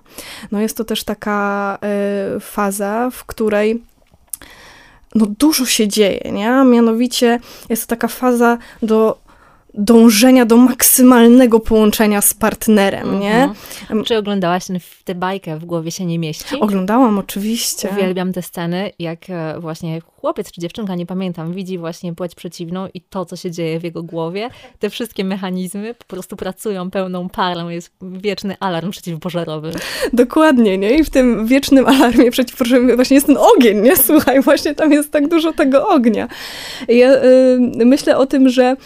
[0.53, 1.79] No jest to też taka
[2.41, 3.83] faza, w której
[5.15, 6.65] no dużo się dzieje, nie?
[6.65, 9.19] Mianowicie jest to taka faza do
[9.75, 13.21] dążenia do maksymalnego połączenia z partnerem, -hmm.
[13.21, 13.45] nie?
[13.45, 14.05] Mhm.
[14.05, 16.61] Czy oglądałaś ten, tę bajkę W głowie się nie mieści?
[16.61, 17.89] Oglądałam, oczywiście.
[17.93, 22.89] Uwielbiam te sceny, jak e, właśnie chłopiec czy dziewczynka, nie pamiętam, widzi właśnie płeć przeciwną
[22.95, 24.51] i to, co się dzieje w jego głowie.
[24.79, 29.73] Te wszystkie mechanizmy po prostu pracują pełną parą, jest wieczny alarm przeciwpożarowy.
[30.13, 30.99] Dokładnie, nie?
[30.99, 33.97] I w tym wiecznym alarmie przeciwpożarowym właśnie jest ten ogień, nie?
[33.97, 36.29] Słuchaj, właśnie tam jest tak dużo tego ognia.
[36.89, 38.77] Ja y, myślę o tym, że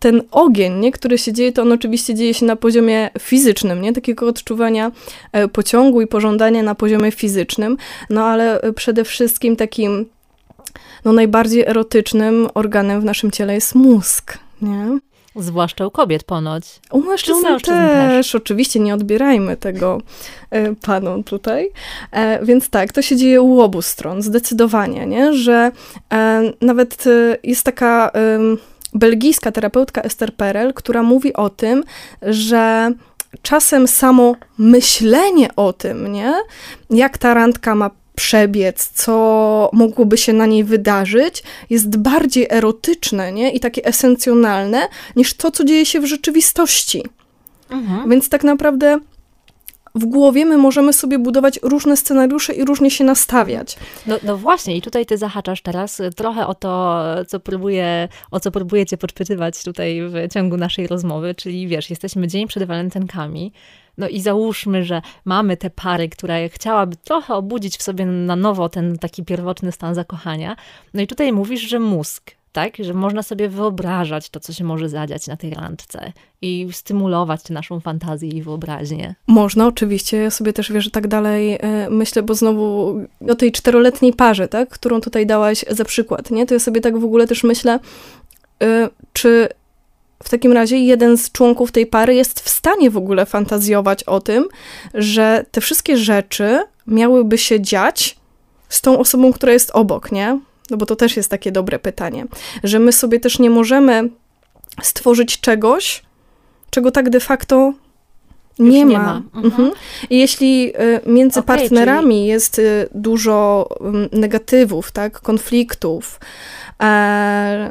[0.00, 3.92] ten ogień, nie, który się dzieje, to on oczywiście dzieje się na poziomie fizycznym, nie?
[3.92, 4.92] Takiego odczuwania
[5.32, 7.76] e, pociągu i pożądania na poziomie fizycznym,
[8.10, 10.06] no ale e, przede wszystkim takim
[11.04, 14.98] no, najbardziej erotycznym organem w naszym ciele jest mózg, nie?
[15.36, 16.64] Zwłaszcza u kobiet ponoć.
[16.90, 20.00] U mężczyzn, też, też, oczywiście, nie odbierajmy tego
[20.50, 21.70] e, panom tutaj.
[22.12, 25.32] E, więc tak, to się dzieje u obu stron, zdecydowanie, nie?
[25.32, 25.72] Że
[26.12, 28.10] e, nawet e, jest taka
[28.94, 31.84] belgijska terapeutka Esther Perel, która mówi o tym,
[32.22, 32.92] że
[33.42, 36.34] czasem samo myślenie o tym, nie,
[36.90, 43.52] jak ta randka ma przebiec, co mogłoby się na niej wydarzyć, jest bardziej erotyczne nie?
[43.52, 47.02] i takie esencjonalne niż to, co dzieje się w rzeczywistości.
[47.70, 48.10] Mhm.
[48.10, 48.98] Więc tak naprawdę
[49.94, 53.76] w głowie my możemy sobie budować różne scenariusze i różnie się nastawiać.
[54.06, 58.50] No, no właśnie, i tutaj ty zahaczasz teraz trochę o to, co próbuję, o co
[58.50, 63.52] próbujecie podpytywać tutaj w ciągu naszej rozmowy, czyli wiesz, jesteśmy dzień przed walentynkami,
[63.98, 68.68] no i załóżmy, że mamy tę pary, która chciałaby trochę obudzić w sobie na nowo
[68.68, 70.56] ten taki pierwotny stan zakochania.
[70.94, 72.76] No i tutaj mówisz, że mózg tak?
[72.76, 77.80] Że można sobie wyobrażać to, co się może zadziać na tej randce i stymulować naszą
[77.80, 79.14] fantazję i wyobraźnię.
[79.26, 80.16] Można, oczywiście.
[80.16, 82.96] Ja sobie też, wiesz, że tak dalej e, myślę, bo znowu
[83.28, 84.68] o tej czteroletniej parze, tak?
[84.68, 86.46] Którą tutaj dałaś za przykład, nie?
[86.46, 87.78] To ja sobie tak w ogóle też myślę,
[88.62, 89.48] e, czy
[90.22, 94.20] w takim razie jeden z członków tej pary jest w stanie w ogóle fantazjować o
[94.20, 94.48] tym,
[94.94, 98.16] że te wszystkie rzeczy miałyby się dziać
[98.68, 100.40] z tą osobą, która jest obok, nie?
[100.70, 102.26] No bo to też jest takie dobre pytanie,
[102.64, 104.08] że my sobie też nie możemy
[104.82, 106.02] stworzyć czegoś,
[106.70, 107.72] czego tak de facto
[108.60, 109.04] nie nie ma.
[109.04, 109.22] ma.
[109.34, 109.44] Mhm.
[109.44, 109.70] Mhm.
[110.10, 113.68] I jeśli y, między Okej, partnerami jest y, dużo
[114.12, 116.20] negatywów, tak, konfliktów,
[116.82, 117.70] e,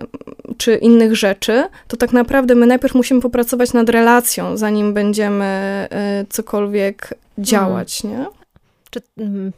[0.57, 5.87] czy innych rzeczy, to tak naprawdę my najpierw musimy popracować nad relacją, zanim będziemy
[6.23, 8.25] y, cokolwiek działać, nie?
[8.89, 9.51] Czy, mm,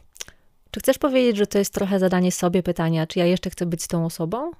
[0.72, 3.82] czy chcesz powiedzieć, że to jest trochę zadanie sobie pytania, czy ja jeszcze chcę być
[3.82, 4.50] z tą osobą?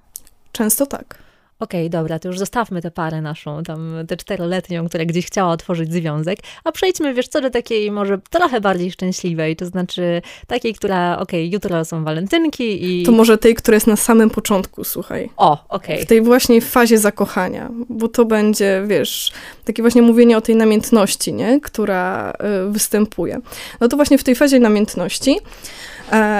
[0.51, 1.17] Często tak.
[1.59, 5.93] Okej, dobra, to już zostawmy tę parę naszą, tam tę czteroletnią, która gdzieś chciała otworzyć
[5.93, 11.19] związek, a przejdźmy, wiesz co, do takiej może trochę bardziej szczęśliwej, to znaczy takiej, która,
[11.19, 13.05] okej, jutro są walentynki i...
[13.05, 15.29] To może tej, która jest na samym początku, słuchaj.
[15.37, 16.01] O, okej.
[16.01, 19.31] W tej właśnie fazie zakochania, bo to będzie, wiesz,
[19.65, 21.61] takie właśnie mówienie o tej namiętności, nie?
[21.61, 22.33] która
[22.67, 23.39] y, występuje.
[23.81, 25.39] No to właśnie w tej fazie namiętności,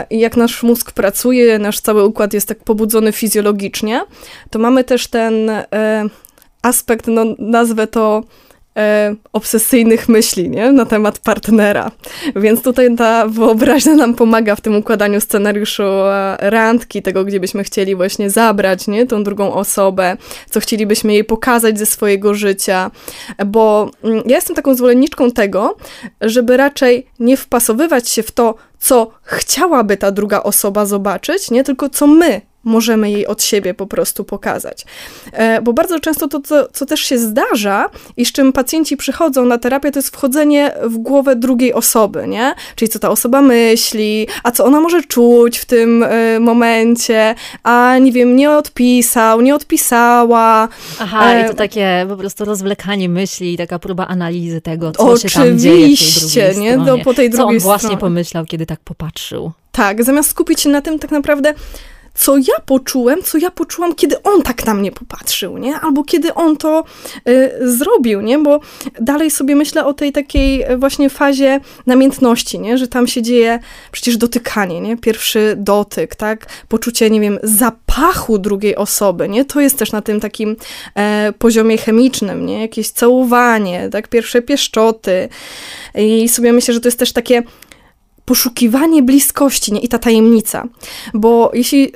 [0.10, 4.06] i jak nasz mózg pracuje, nasz cały układ jest tak pobudzony fizjologicznie,
[4.50, 5.64] to mamy też ten e,
[6.62, 8.24] aspekt, no nazwę to
[8.78, 10.72] e, obsesyjnych myśli, nie?
[10.72, 11.92] Na temat partnera.
[12.36, 17.64] Więc tutaj ta wyobraźnia nam pomaga w tym układaniu scenariuszu e, randki, tego, gdzie byśmy
[17.64, 19.08] chcieli właśnie zabrać, nie?
[19.08, 20.18] Tą drugą osobę,
[20.50, 22.92] co chcielibyśmy jej pokazać ze swojego życia,
[23.46, 25.76] bo mm, ja jestem taką zwolenniczką tego,
[26.22, 31.64] żeby raczej nie wpasowywać się w to, co chciałaby ta druga osoba zobaczyć, nie?
[31.64, 34.86] Tylko co my możemy jej od siebie po prostu pokazać.
[35.32, 39.46] E, Bo bardzo często to, co, co też się zdarza i z czym pacjenci przychodzą
[39.46, 42.56] na terapię, to jest wchodzenie w głowę drugiej osoby, nie?
[42.76, 47.98] Czyli co ta osoba myśli, a co ona może czuć w tym e, momencie, a
[48.02, 50.68] nie wiem, nie odpisał, nie odpisała.
[51.00, 55.30] Aha, i to e, takie po prostu rozwlekanie myśli, taka próba analizy tego, co się
[55.30, 57.04] tam dzieje w tej Oczywiście, drugiej nie?
[57.04, 57.98] Po tej Co on drugiej właśnie stronie.
[57.98, 59.52] pomyślał, kiedy tak popatrzył.
[59.72, 61.54] Tak, zamiast skupić się na tym tak naprawdę,
[62.14, 65.76] co ja poczułem, co ja poczułam, kiedy on tak na mnie popatrzył, nie?
[65.76, 66.84] Albo kiedy on to
[67.30, 68.40] y, zrobił, nie?
[68.40, 68.60] Bo
[69.02, 72.78] dalej sobie myślę o tej takiej y, właśnie fazie namiętności, nie?
[72.78, 73.60] Że tam się dzieje
[73.92, 74.98] przecież dotykanie, nie?
[74.98, 76.46] Pierwszy dotyk, tak?
[76.68, 79.46] Poczucie, nie wiem, zapachu drugiej osoby, nie?
[79.46, 80.56] To jest też na tym takim
[80.96, 82.62] e, poziomie chemicznym, nie?
[82.62, 84.08] Jakieś całowanie, tak?
[84.08, 85.30] Pierwsze pieszczoty.
[85.96, 87.44] I sobie myślę, że to jest też takie
[88.26, 89.80] poszukiwanie bliskości nie?
[89.80, 90.68] i ta tajemnica.
[91.14, 91.94] Bo jeśli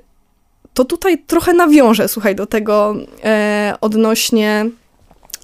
[0.77, 4.69] to tutaj trochę nawiążę, słuchaj, do tego e, odnośnie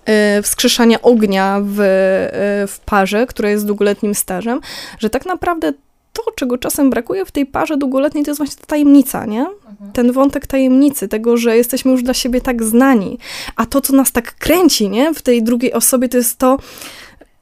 [0.06, 4.60] e, wskrzeszania ognia w, e, w parze, która jest długoletnim stażem,
[5.00, 5.74] że tak naprawdę
[6.14, 9.46] to, czego czasem brakuje w tej parze długoletniej, to jest właśnie ta tajemnica, nie?
[9.94, 13.20] Ten wątek tajemnicy, tego, że jesteśmy już dla siebie tak znani.
[13.56, 15.14] A to, co nas tak kręci, nie?
[15.14, 16.58] W tej drugiej osobie, to jest to,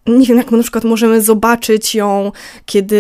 [0.07, 2.31] nie wiem, jak my na przykład możemy zobaczyć ją,
[2.65, 2.95] kiedy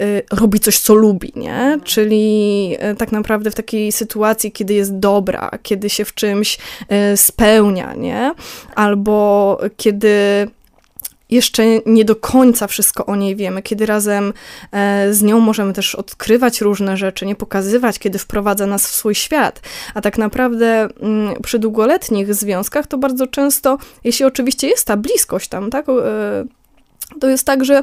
[0.00, 1.78] y, robi coś, co lubi, nie?
[1.84, 6.58] Czyli y, tak naprawdę w takiej sytuacji, kiedy jest dobra, kiedy się w czymś
[7.12, 8.34] y, spełnia, nie?
[8.74, 10.10] Albo kiedy
[11.30, 14.32] jeszcze nie do końca wszystko o niej wiemy, kiedy razem
[14.72, 19.14] e, z nią możemy też odkrywać różne rzeczy, nie pokazywać, kiedy wprowadza nas w swój
[19.14, 19.60] świat.
[19.94, 25.48] A tak naprawdę mm, przy długoletnich związkach to bardzo często, jeśli oczywiście jest ta bliskość
[25.48, 26.44] tam, tak, e,
[27.20, 27.82] to jest tak, że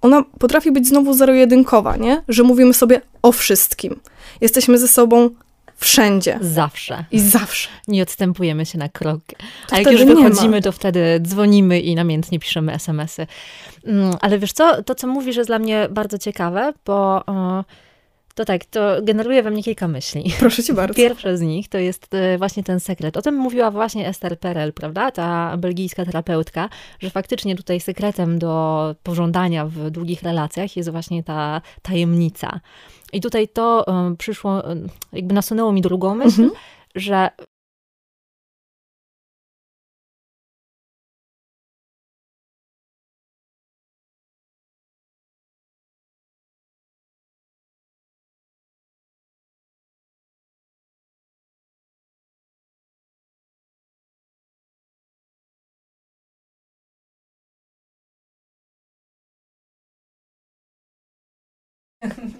[0.00, 2.22] ona potrafi być znowu zero-jedynkowa, nie?
[2.28, 4.00] Że mówimy sobie o wszystkim.
[4.40, 5.30] Jesteśmy ze sobą
[5.78, 7.04] wszędzie Zawsze.
[7.10, 7.68] i zawsze.
[7.88, 9.20] Nie odstępujemy się na krok.
[9.68, 13.26] To A jak już wychodzimy, to wtedy dzwonimy i namiętnie piszemy SMS-y.
[13.84, 17.24] Mm, Ale wiesz co, to co mówisz jest dla mnie bardzo ciekawe, bo
[18.38, 20.32] to tak, to generuje we mnie kilka myśli.
[20.40, 20.94] Proszę cię bardzo.
[20.94, 23.16] Pierwsze z nich to jest e, właśnie ten sekret.
[23.16, 25.10] O tym mówiła właśnie Esther Perel, prawda?
[25.10, 26.68] Ta belgijska terapeutka,
[27.00, 32.60] że faktycznie tutaj sekretem do pożądania w długich relacjach jest właśnie ta tajemnica.
[33.12, 33.86] I tutaj to
[34.18, 34.62] przyszło,
[35.12, 36.50] jakby nasunęło mi drugą myśl, Mhm.
[36.94, 37.30] że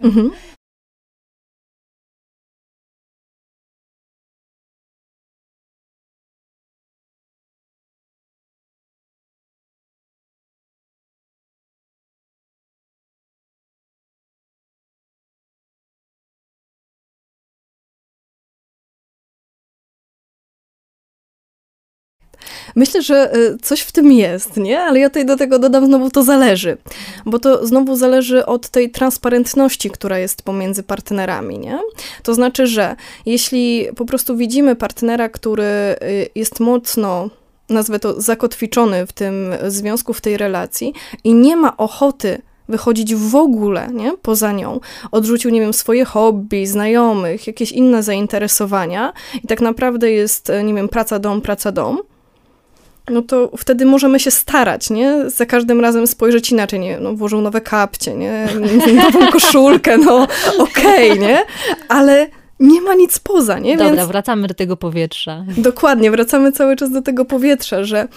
[0.02, 0.30] Mhm.
[22.78, 24.80] Myślę, że y, coś w tym jest, nie?
[24.80, 26.76] Ale ja tutaj do tego dodam znowu to zależy.
[27.26, 31.78] Bo to znowu zależy od tej transparentności, która jest pomiędzy partnerami, nie?
[32.22, 35.96] To znaczy, że jeśli po prostu widzimy partnera, który y,
[36.34, 37.30] jest mocno
[37.68, 43.36] nazwę to zakotwiczony w tym związku, w tej relacji i nie ma ochoty wychodzić w
[43.36, 44.12] ogóle, nie?
[44.22, 44.80] Poza nią.
[45.10, 49.12] Odrzucił, nie wiem, swoje hobby, znajomych, jakieś inne zainteresowania
[49.44, 51.98] i tak naprawdę jest, nie wiem, praca, dom, praca, dom,
[53.10, 55.30] no to wtedy możemy się starać, nie?
[55.30, 57.00] Za każdym razem spojrzeć inaczej, nie?
[57.00, 58.48] No, włożył nowe kapcie, nie?
[58.94, 60.26] Nową koszulkę, no
[60.58, 61.42] okej, okay, nie?
[61.88, 62.26] Ale
[62.60, 63.76] nie ma nic poza, nie?
[63.76, 64.08] Dobra, Więc...
[64.08, 65.44] wracamy do tego powietrza.
[65.56, 68.08] Dokładnie, wracamy cały czas do tego powietrza, że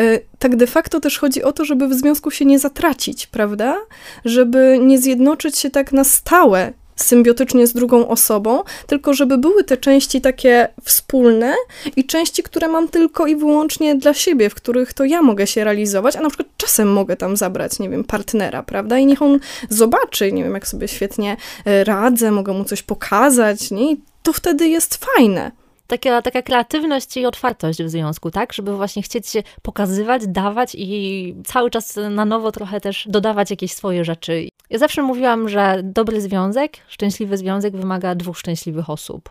[0.00, 3.76] y, tak de facto też chodzi o to, żeby w związku się nie zatracić, prawda?
[4.24, 9.76] Żeby nie zjednoczyć się tak na stałe symbiotycznie z drugą osobą, tylko żeby były te
[9.76, 11.54] części takie wspólne
[11.96, 15.64] i części, które mam tylko i wyłącznie dla siebie, w których to ja mogę się
[15.64, 18.98] realizować, a na przykład czasem mogę tam zabrać, nie wiem, partnera, prawda?
[18.98, 23.70] I niech on zobaczy, nie wiem, jak sobie świetnie e, radzę, mogę mu coś pokazać,
[23.70, 23.92] nie?
[23.92, 28.52] I to wtedy jest fajne taka, taka kreatywność i otwartość w związku, tak?
[28.52, 33.72] Żeby właśnie chcieć się pokazywać, dawać i cały czas na nowo trochę też dodawać jakieś
[33.72, 34.48] swoje rzeczy.
[34.70, 39.30] Ja zawsze mówiłam, że dobry związek, szczęśliwy związek wymaga dwóch szczęśliwych osób.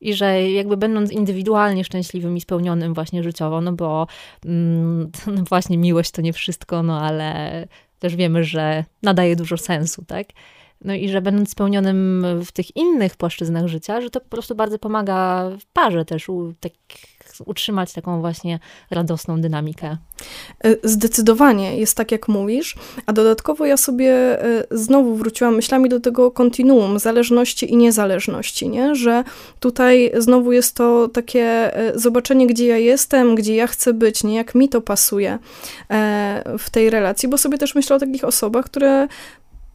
[0.00, 4.06] I że jakby będąc indywidualnie szczęśliwym i spełnionym właśnie życiowo, no bo
[4.44, 7.66] mm, no właśnie miłość to nie wszystko, no ale
[7.98, 10.26] też wiemy, że nadaje dużo sensu, tak?
[10.80, 14.78] No i że będąc spełnionym w tych innych płaszczyznach życia, że to po prostu bardzo
[14.78, 16.72] pomaga w parze też u, tak,
[17.46, 18.58] utrzymać taką właśnie
[18.90, 19.96] radosną dynamikę.
[20.64, 24.12] E, zdecydowanie jest tak, jak mówisz, a dodatkowo ja sobie
[24.44, 28.94] e, znowu wróciłam myślami do tego kontinuum zależności i niezależności, nie?
[28.94, 29.24] że
[29.60, 34.34] tutaj znowu jest to takie e, zobaczenie, gdzie ja jestem, gdzie ja chcę być, nie
[34.34, 35.38] jak mi to pasuje
[36.58, 39.08] w tej relacji, bo sobie też myślę o takich osobach, które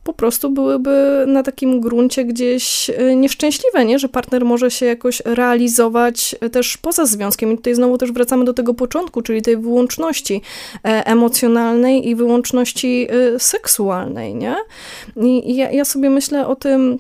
[0.04, 4.00] po prostu byłyby na takim gruncie gdzieś e, nieszczęśliwe, nie?
[4.00, 7.52] że partner może się jakoś realizować e, też poza związkiem.
[7.52, 10.42] I tutaj znowu też wracamy do tego początku, czyli tej wyłączności
[10.86, 13.08] e, emocjonalnej i wyłączności
[13.38, 14.36] seksualnej.
[14.36, 14.56] Nie?
[15.16, 17.00] I ja, ja sobie myślę o tym,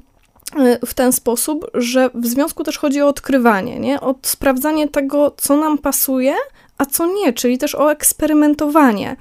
[0.86, 4.02] w ten sposób, że w związku też chodzi o odkrywanie, nie?
[4.02, 6.36] o sprawdzanie tego, co nam pasuje,
[6.80, 9.16] a co nie, czyli też o eksperymentowanie,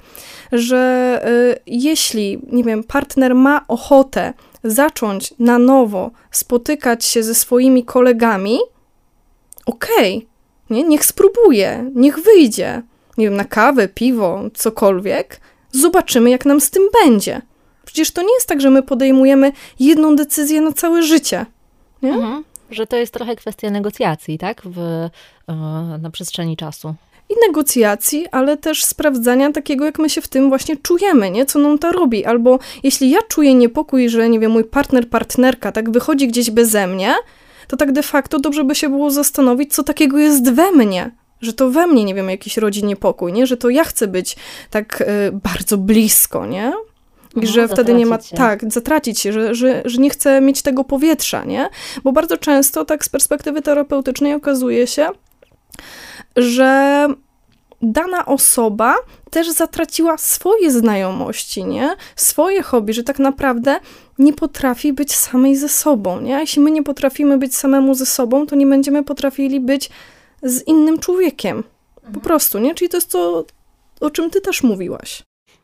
[0.51, 1.21] że
[1.57, 8.59] y, jeśli, nie wiem, partner ma ochotę zacząć na nowo spotykać się ze swoimi kolegami,
[9.65, 10.29] okej, okay,
[10.69, 12.81] nie, niech spróbuje, niech wyjdzie,
[13.17, 15.41] nie wiem, na kawę, piwo, cokolwiek,
[15.71, 17.41] zobaczymy, jak nam z tym będzie.
[17.85, 21.45] Przecież to nie jest tak, że my podejmujemy jedną decyzję na całe życie.
[22.01, 22.13] Nie?
[22.13, 22.43] Mhm.
[22.71, 24.61] Że to jest trochę kwestia negocjacji, tak?
[24.65, 25.09] W, e,
[26.01, 26.95] na przestrzeni czasu
[27.29, 31.45] i negocjacji, ale też sprawdzania takiego, jak my się w tym właśnie czujemy, nie?
[31.45, 32.25] Co nam to robi.
[32.25, 36.87] Albo jeśli ja czuję niepokój, że, nie wiem, mój partner, partnerka tak wychodzi gdzieś beze
[36.87, 37.13] mnie,
[37.67, 41.11] to tak de facto dobrze by się było zastanowić, co takiego jest we mnie,
[41.41, 43.47] że to we mnie, nie wiem, jakiś rodzi niepokój, nie?
[43.47, 44.35] Że to ja chcę być
[44.69, 46.73] tak y, bardzo blisko, nie?
[47.35, 48.35] I no, że wtedy nie ma, się.
[48.35, 51.69] tak, zatracić się, że, że, że nie chcę mieć tego powietrza, nie?
[52.03, 55.07] Bo bardzo często tak z perspektywy terapeutycznej okazuje się,
[56.35, 57.07] że
[57.81, 58.95] dana osoba
[59.31, 61.95] też zatraciła swoje znajomości, nie?
[62.15, 63.79] Swoje hobby, że tak naprawdę
[64.19, 66.37] nie potrafi być samej ze sobą, nie?
[66.37, 69.89] A jeśli my nie potrafimy być samemu ze sobą, to nie będziemy potrafili być
[70.43, 71.63] z innym człowiekiem.
[71.95, 72.21] Po mhm.
[72.21, 72.75] prostu, nie?
[72.75, 73.45] Czyli to jest to,
[73.99, 75.23] o czym ty też mówiłaś.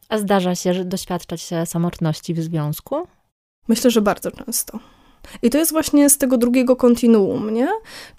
[0.09, 3.07] A zdarza się, że doświadczać samotności w związku?
[3.67, 4.79] Myślę, że bardzo często.
[5.41, 7.67] I to jest właśnie z tego drugiego kontinuum, nie?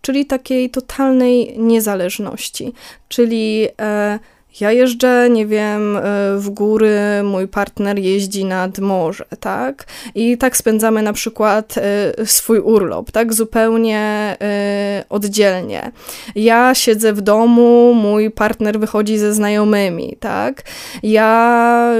[0.00, 2.72] Czyli takiej totalnej niezależności.
[3.08, 4.18] Czyli e,
[4.60, 6.00] ja jeżdżę, nie wiem, e,
[6.36, 9.84] w góry, mój partner jeździ nad morze, tak?
[10.14, 13.34] I tak spędzamy na przykład e, swój urlop, tak?
[13.34, 14.00] Zupełnie
[14.40, 15.92] e, oddzielnie.
[16.34, 20.62] Ja siedzę w domu, mój partner wychodzi ze znajomymi, tak?
[21.02, 21.92] Ja,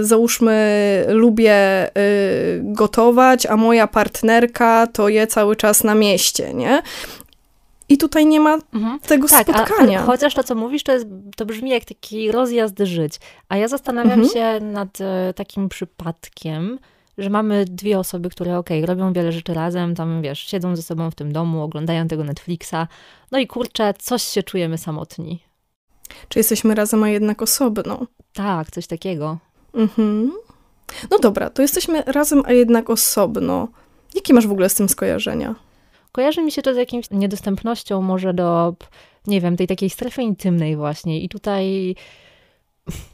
[0.00, 1.90] załóżmy, lubię
[2.62, 6.82] gotować, a moja partnerka to je cały czas na mieście, nie?
[7.88, 9.00] I tutaj nie ma mhm.
[9.00, 10.00] tego tak, spotkania.
[10.00, 11.06] A, chociaż to, co mówisz, to, jest,
[11.36, 13.14] to brzmi jak taki rozjazd żyć.
[13.48, 14.28] A ja zastanawiam mhm.
[14.28, 16.78] się nad e, takim przypadkiem,
[17.18, 20.82] że mamy dwie osoby, które okej, okay, robią wiele rzeczy razem, tam wiesz, siedzą ze
[20.82, 22.86] sobą w tym domu, oglądają tego Netflixa,
[23.32, 25.42] no i kurczę, coś się czujemy samotni.
[26.28, 28.06] Czy jesteśmy razem, a jednak osobno?
[28.32, 29.38] Tak, coś takiego.
[29.74, 30.32] Mhm.
[31.10, 33.68] No dobra, to jesteśmy razem, a jednak osobno.
[34.14, 35.54] Jakie masz w ogóle z tym skojarzenia?
[36.14, 38.74] Kojarzy mi się to z jakimś niedostępnością może do
[39.26, 41.20] nie wiem, tej takiej strefy intymnej właśnie.
[41.20, 41.94] I tutaj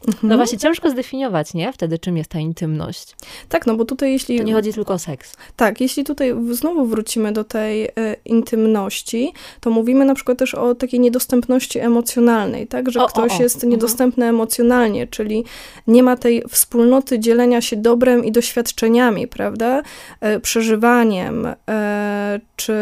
[0.07, 0.37] no Mhm.
[0.37, 1.73] właśnie ciężko zdefiniować, nie?
[1.73, 3.17] Wtedy czym jest ta intymność.
[3.49, 4.39] Tak, no bo tutaj jeśli...
[4.39, 5.37] To nie chodzi tylko o seks.
[5.57, 7.91] Tak, jeśli tutaj znowu wrócimy do tej e,
[8.25, 12.91] intymności, to mówimy na przykład też o takiej niedostępności emocjonalnej, tak?
[12.91, 13.43] Że O, o, ktoś o.
[13.43, 13.71] jest Mhm.
[13.73, 15.45] niedostępny emocjonalnie, czyli
[15.87, 19.83] nie ma tej wspólnoty dzielenia się dobrem i doświadczeniami, prawda?
[20.21, 22.75] E, przeżywaniem e, czy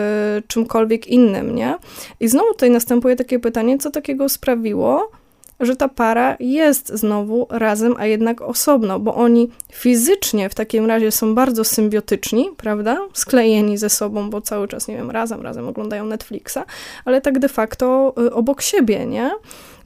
[0.47, 1.75] czymkolwiek innym, nie?
[2.21, 5.11] I znowu tutaj następuje takie pytanie, co takiego sprawiło,
[5.61, 11.13] że ta para jest znowu razem, a jednak osobno, bo oni fizycznie w takim razie
[11.13, 12.99] są bardzo symbiotyczni, prawda?
[13.13, 16.59] Sklejeni ze sobą, bo cały czas, nie wiem, razem, razem oglądają Netflixa,
[17.05, 19.31] ale tak de facto y, obok siebie, nie?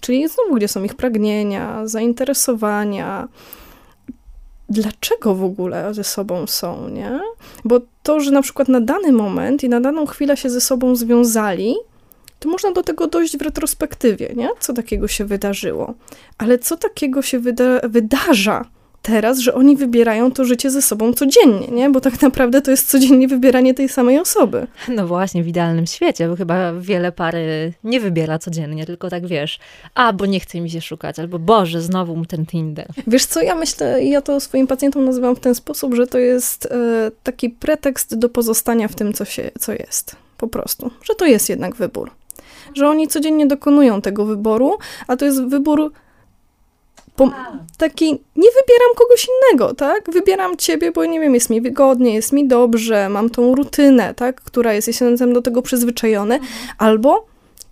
[0.00, 3.28] Czyli znowu, gdzie są ich pragnienia, zainteresowania.
[4.68, 7.20] Dlaczego w ogóle ze sobą są, nie?
[7.64, 10.96] Bo to, że na przykład na dany moment i na daną chwilę się ze sobą
[10.96, 11.76] związali,
[12.42, 14.48] to można do tego dojść w retrospektywie, nie?
[14.60, 15.94] Co takiego się wydarzyło.
[16.38, 18.64] Ale co takiego się wyda wydarza
[19.02, 21.90] teraz, że oni wybierają to życie ze sobą codziennie, nie?
[21.90, 24.66] Bo tak naprawdę to jest codziennie wybieranie tej samej osoby.
[24.88, 29.58] No właśnie, w idealnym świecie, bo chyba wiele pary nie wybiera codziennie, tylko tak wiesz,
[29.94, 32.86] a bo nie chce mi się szukać, albo Boże, znowu mu ten Tinder.
[33.06, 36.66] Wiesz co, ja myślę, ja to swoim pacjentom nazywam w ten sposób, że to jest
[36.66, 40.16] e, taki pretekst do pozostania w tym, co, się, co jest.
[40.38, 40.90] Po prostu.
[41.02, 42.10] Że to jest jednak wybór.
[42.74, 45.92] Że oni codziennie dokonują tego wyboru, a to jest wybór
[47.78, 50.10] taki, nie wybieram kogoś innego, tak?
[50.10, 54.40] Wybieram ciebie, bo nie wiem, jest mi wygodnie, jest mi dobrze, mam tą rutynę, tak?
[54.40, 56.40] Która jest, jestem do tego przyzwyczajony,
[56.78, 57.26] albo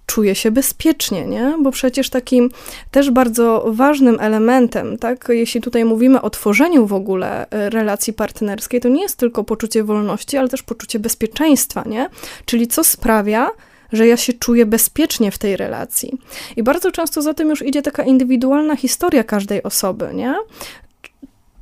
[0.06, 1.54] czuję się bezpiecznie, nie?
[1.62, 2.50] Bo przecież takim
[2.90, 5.26] też bardzo ważnym elementem, tak?
[5.28, 9.84] Jeśli tutaj mówimy o tworzeniu w ogóle e, relacji partnerskiej, to nie jest tylko poczucie
[9.84, 12.08] wolności, ale też poczucie bezpieczeństwa, nie?
[12.44, 13.50] Czyli co sprawia,
[13.92, 16.18] że ja się czuję bezpiecznie w tej relacji.
[16.56, 20.34] I bardzo często za tym już idzie taka indywidualna historia każdej osoby, nie?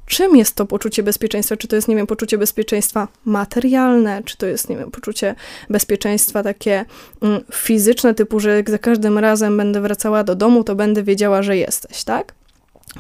[0.09, 1.57] Czym jest to poczucie bezpieczeństwa?
[1.57, 5.35] Czy to jest, nie wiem, poczucie bezpieczeństwa materialne, czy to jest, nie wiem, poczucie
[5.70, 6.85] bezpieczeństwa takie
[7.22, 11.43] mm, fizyczne, typu, że jak za każdym razem będę wracała do domu, to będę wiedziała,
[11.43, 12.35] że jesteś, tak?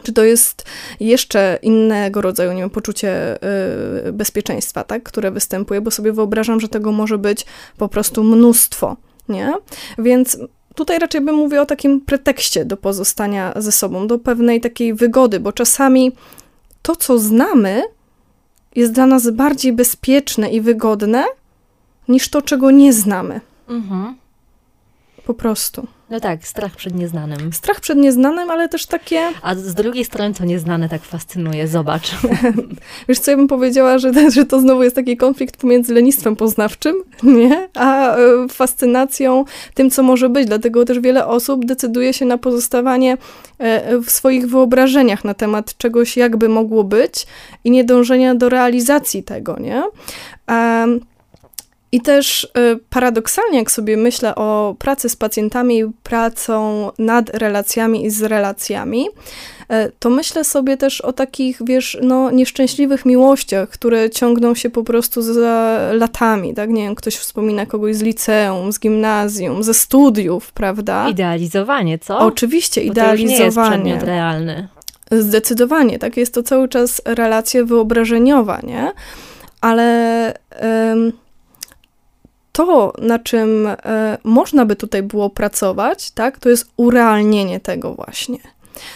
[0.02, 0.64] Czy to jest
[1.00, 3.38] jeszcze innego rodzaju, nie wiem, poczucie
[4.08, 7.46] y, bezpieczeństwa, tak, które występuje, bo sobie wyobrażam, że tego może być
[7.78, 8.96] po prostu mnóstwo,
[9.28, 9.52] nie?
[9.98, 10.38] Więc
[10.74, 15.40] tutaj raczej bym mówiła o takim pretekście do pozostania ze sobą, do pewnej takiej wygody,
[15.40, 16.12] bo czasami
[16.82, 17.82] to, co znamy,
[18.76, 21.24] jest dla nas bardziej bezpieczne i wygodne
[22.08, 23.40] niż to, czego nie znamy.
[23.68, 24.16] Mhm.
[25.26, 25.86] Po prostu.
[26.10, 27.52] No tak, strach przed nieznanym.
[27.52, 29.20] Strach przed nieznanym, ale też takie.
[29.42, 32.10] A z drugiej strony to nieznane tak fascynuje, zobacz.
[33.08, 36.96] Wiesz, co ja bym powiedziała, że, że to znowu jest taki konflikt pomiędzy lenistwem poznawczym,
[37.22, 37.68] nie?
[37.74, 39.44] A e, fascynacją
[39.74, 40.46] tym, co może być.
[40.46, 43.16] Dlatego też wiele osób decyduje się na pozostawanie
[43.58, 47.26] e, w swoich wyobrażeniach na temat czegoś, jakby mogło być
[47.64, 49.82] i nie dążenia do realizacji tego, nie?
[50.48, 51.00] Um,
[51.92, 52.48] i też y,
[52.90, 59.92] paradoksalnie, jak sobie myślę o pracy z pacjentami, pracą nad relacjami i z relacjami, y,
[59.98, 65.22] to myślę sobie też o takich, wiesz, no, nieszczęśliwych miłościach, które ciągną się po prostu
[65.22, 66.70] za latami, tak?
[66.70, 71.08] Nie wiem, ktoś wspomina kogoś z liceum, z gimnazjum, ze studiów, prawda?
[71.08, 72.18] Idealizowanie, co?
[72.18, 73.70] Oczywiście, Bo to już nie jest idealizowanie.
[73.76, 74.68] przedmiot realny.
[75.10, 76.16] Zdecydowanie, tak.
[76.16, 78.92] Jest to cały czas relacja wyobrażeniowa, nie?
[79.60, 80.34] Ale
[82.58, 88.38] to, na czym e, można by tutaj było pracować, tak, to jest urealnienie tego właśnie.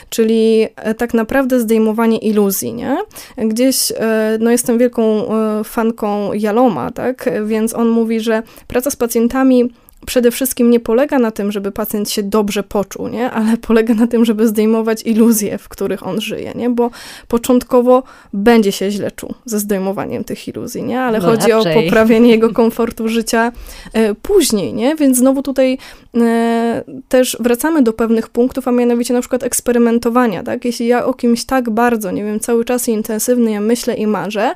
[0.08, 2.96] Czyli e, tak naprawdę zdejmowanie iluzji, nie?
[3.38, 5.26] Gdzieś, e, no jestem wielką
[5.64, 7.30] fanką Jaloma, tak?
[7.44, 9.72] Więc on mówi, że praca z pacjentami
[10.06, 13.30] przede wszystkim nie polega na tym, żeby pacjent się dobrze poczuł, nie?
[13.30, 16.70] ale polega na tym, żeby zdejmować iluzje, w których on żyje, nie?
[16.70, 16.90] bo
[17.28, 21.00] początkowo będzie się źle czuł ze zdejmowaniem tych iluzji, nie?
[21.00, 21.78] ale No chodzi raczej.
[21.78, 23.52] o poprawienie jego komfortu życia
[23.92, 24.96] e, później, nie?
[24.96, 25.78] więc znowu tutaj
[26.16, 30.64] e, też wracamy do pewnych punktów, a mianowicie na przykład eksperymentowania, tak?
[30.64, 34.54] Jeśli ja o kimś tak bardzo, nie wiem, cały czas intensywny ja myślę i marzę,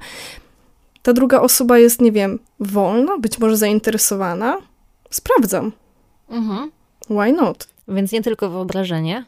[1.03, 4.59] ta druga osoba jest, nie wiem, wolna, być może zainteresowana,
[5.11, 5.73] sprawdzam.
[6.29, 6.71] Mhm.
[7.11, 7.69] Why not?
[7.89, 9.25] Więc nie tylko wyobrażenie,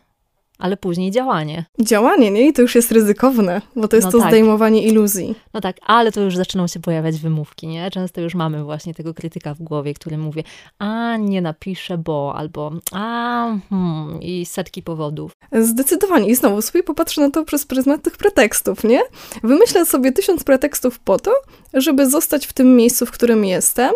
[0.59, 1.65] ale później działanie.
[1.81, 2.49] Działanie, nie?
[2.49, 4.29] I to już jest ryzykowne, bo to jest No to tak.
[4.29, 5.35] zdejmowanie iluzji.
[5.55, 7.91] No tak, ale to już zaczynają się pojawiać wymówki, nie?
[7.91, 10.45] Często już mamy właśnie tego krytyka w głowie, który mówi,
[10.79, 15.33] a nie napiszę, bo, albo a hmm, i setki powodów.
[15.53, 16.29] Zdecydowanie.
[16.29, 19.01] I znowu sobie popatrzę na to przez pryzmat tych pretekstów, nie?
[19.43, 21.33] Wymyślę sobie tysiąc pretekstów po to,
[21.75, 23.93] żeby zostać w tym miejscu, w którym jestem,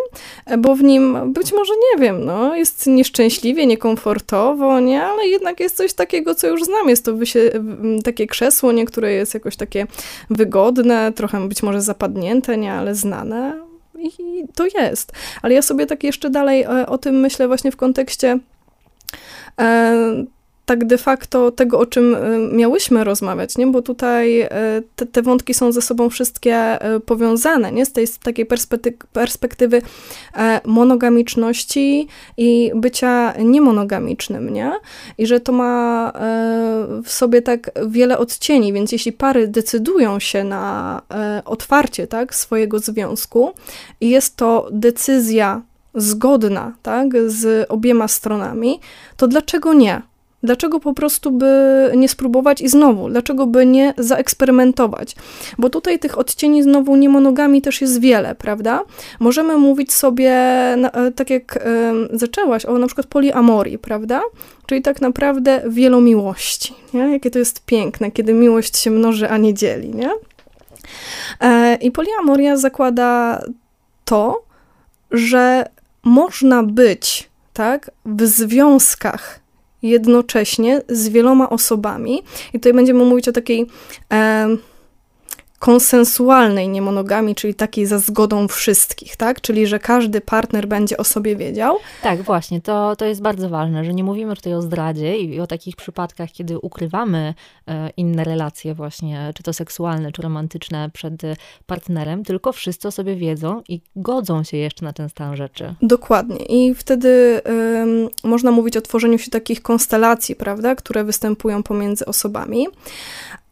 [0.57, 5.03] bo w nim być może, nie wiem, no, jest nieszczęśliwie, niekomfortowo, nie?
[5.03, 6.89] Ale jednak jest coś takiego, co już znam.
[6.89, 7.51] Jest to wysie,
[8.03, 8.85] takie krzesło, nie?
[8.85, 9.87] Które jest jakoś takie
[10.29, 12.73] wygodne, trochę być może zapadnięte, nie?
[12.73, 13.61] Ale znane.
[13.99, 15.11] I to jest.
[15.41, 18.39] Ale ja sobie tak jeszcze dalej e, o tym myślę właśnie w kontekście
[19.61, 20.25] e,
[20.65, 23.67] tak de facto tego, o czym e, miałyśmy rozmawiać, nie?
[23.67, 24.49] bo tutaj e,
[24.95, 27.85] te, te wątki są ze sobą wszystkie e, powiązane, nie?
[27.85, 29.81] z tej z takiej perspektywy, perspektywy
[30.65, 32.07] monogamiczności
[32.37, 34.71] i bycia niemonogamicznym, nie?
[35.17, 40.43] I że to ma e, w sobie tak wiele odcieni, więc jeśli pary decydują się
[40.43, 43.51] na e, otwarcie, tak, swojego związku
[44.01, 45.61] i jest to decyzja
[45.95, 48.79] zgodna, tak, z obiema stronami,
[49.17, 50.01] to dlaczego nie?
[50.43, 55.15] Dlaczego po prostu by nie spróbować i znowu, dlaczego by nie zaeksperymentować?
[55.57, 58.83] Bo tutaj tych odcieni znowu niemonogami też jest wiele, prawda?
[59.19, 64.21] Możemy mówić sobie, e, tak jak em, zaczęłaś, o na przykład poliamorii, prawda?
[64.65, 67.11] Czyli tak naprawdę wielomiłości, nie?
[67.11, 70.09] Jakie to jest piękne, kiedy miłość się mnoży, a nie dzieli, nie?
[71.39, 73.43] E, I poliamoria zakłada
[74.05, 74.43] to,
[75.11, 75.65] że
[76.03, 79.42] można być, tak, w związkach
[79.83, 82.23] jednocześnie z wieloma osobami.
[82.53, 83.65] I tutaj będziemy mówić o takiej
[84.09, 84.57] em,
[85.63, 89.41] konsensualnej niemonogami, czyli takiej za zgodą wszystkich, tak?
[89.41, 91.77] Czyli, że każdy partner będzie o sobie wiedział.
[92.01, 95.47] Tak, właśnie, to, to jest bardzo ważne, że nie mówimy tutaj o zdradzie i o
[95.47, 97.62] takich przypadkach, kiedy ukrywamy e,
[97.97, 101.35] inne relacje właśnie, czy to seksualne, czy romantyczne przed e,
[101.65, 105.75] partnerem, tylko wszyscy o sobie wiedzą i godzą się jeszcze na ten stan rzeczy.
[105.81, 106.45] Dokładnie.
[106.45, 107.41] I wtedy
[107.81, 112.67] ym, można mówić o tworzeniu się takich konstelacji, prawda, które występują pomiędzy osobami.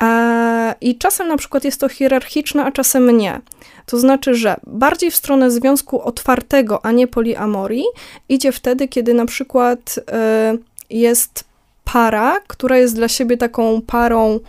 [0.01, 3.41] E, I czasem na przykład jest to hierarchiczne, a czasem nie.
[3.85, 7.85] To znaczy, że bardziej w stronę związku otwartego, a nie poliamorii,
[8.29, 10.57] idzie wtedy, kiedy na przykład e,
[10.89, 11.50] jest
[11.83, 14.39] para, która jest dla siebie taką parą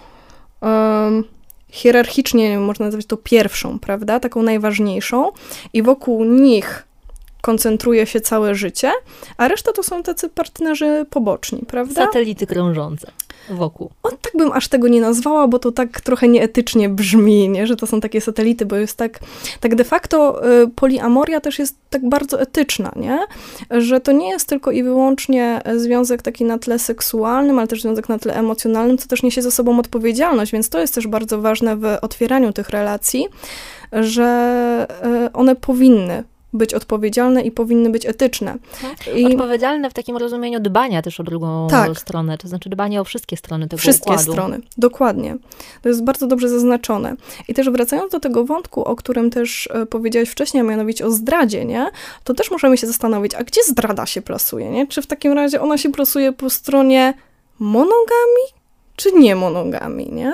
[0.61, 1.25] em,
[1.69, 5.33] hierarchicznie, można nazwać to pierwszą, prawda, taką najważniejszą.
[5.73, 6.85] I wokół nich
[7.43, 8.93] koncentruje się całe życie,
[9.37, 12.05] a reszta to są tacy partnerzy poboczni, prawda?
[12.07, 13.13] Satelity krążące
[13.51, 13.91] wokół.
[14.03, 17.67] O, tak bym aż tego nie nazwała, bo to tak trochę nieetycznie brzmi, nie?
[17.67, 19.19] że to są takie satelity, bo jest tak,
[19.61, 23.19] tak de facto y, poliamoria też jest tak bardzo etyczna, nie?
[23.71, 28.09] że to nie jest tylko i wyłącznie związek taki na tle seksualnym, ale też związek
[28.09, 31.77] na tle emocjonalnym, co też niesie ze sobą odpowiedzialność, więc to jest też bardzo ważne
[31.77, 33.27] w otwieraniu tych relacji,
[33.93, 34.87] że
[35.27, 38.57] y, one powinny być odpowiedzialne i powinny być etyczne.
[39.17, 41.99] I Odpowiedzialne w takim rozumieniu dbania też o drugą Tak.
[41.99, 44.33] stronę, to znaczy dbanie o wszystkie strony tego Wszystkie układu.
[44.33, 45.37] strony, dokładnie.
[45.83, 47.15] To jest bardzo dobrze zaznaczone.
[47.49, 51.11] I też wracając do tego wątku, o którym też e, powiedziałaś wcześniej, a mianowicie o
[51.11, 51.87] zdradzie, nie?
[52.25, 54.87] To też możemy się zastanowić, a gdzie zdrada się plasuje, nie?
[54.87, 57.15] Czy w takim razie ona się plasuje po stronie
[57.59, 58.43] monogami,
[58.97, 60.33] czy nie monogami, nie?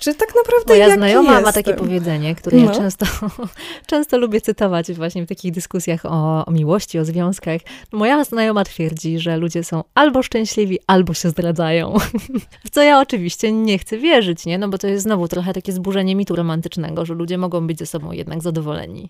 [0.00, 1.44] Czy tak naprawdę Moja znajoma jestem?
[1.44, 2.70] ma takie powiedzenie, które ja No.
[2.74, 3.06] często,
[3.86, 7.60] często lubię cytować właśnie w takich dyskusjach o, o miłości, o związkach.
[7.92, 11.94] Moja znajoma twierdzi, że ludzie są albo szczęśliwi, albo się zdradzają.
[12.64, 14.58] W co ja oczywiście nie chcę wierzyć, nie?
[14.58, 17.86] No bo to jest znowu trochę takie zburzenie mitu romantycznego, że ludzie mogą być ze
[17.86, 19.08] sobą jednak zadowoleni.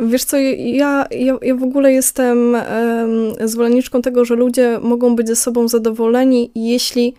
[0.00, 3.08] Wiesz co, ja, ja, ja w ogóle jestem em,
[3.44, 7.14] zwolenniczką tego, że ludzie mogą być ze sobą zadowoleni, jeśli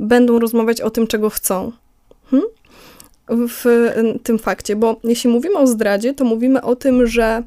[0.00, 1.72] będą rozmawiać o tym, czego chcą.
[2.34, 3.48] Hm?
[3.48, 7.42] W em, tym fakcie, bo jeśli mówimy o zdradzie, to mówimy o tym, że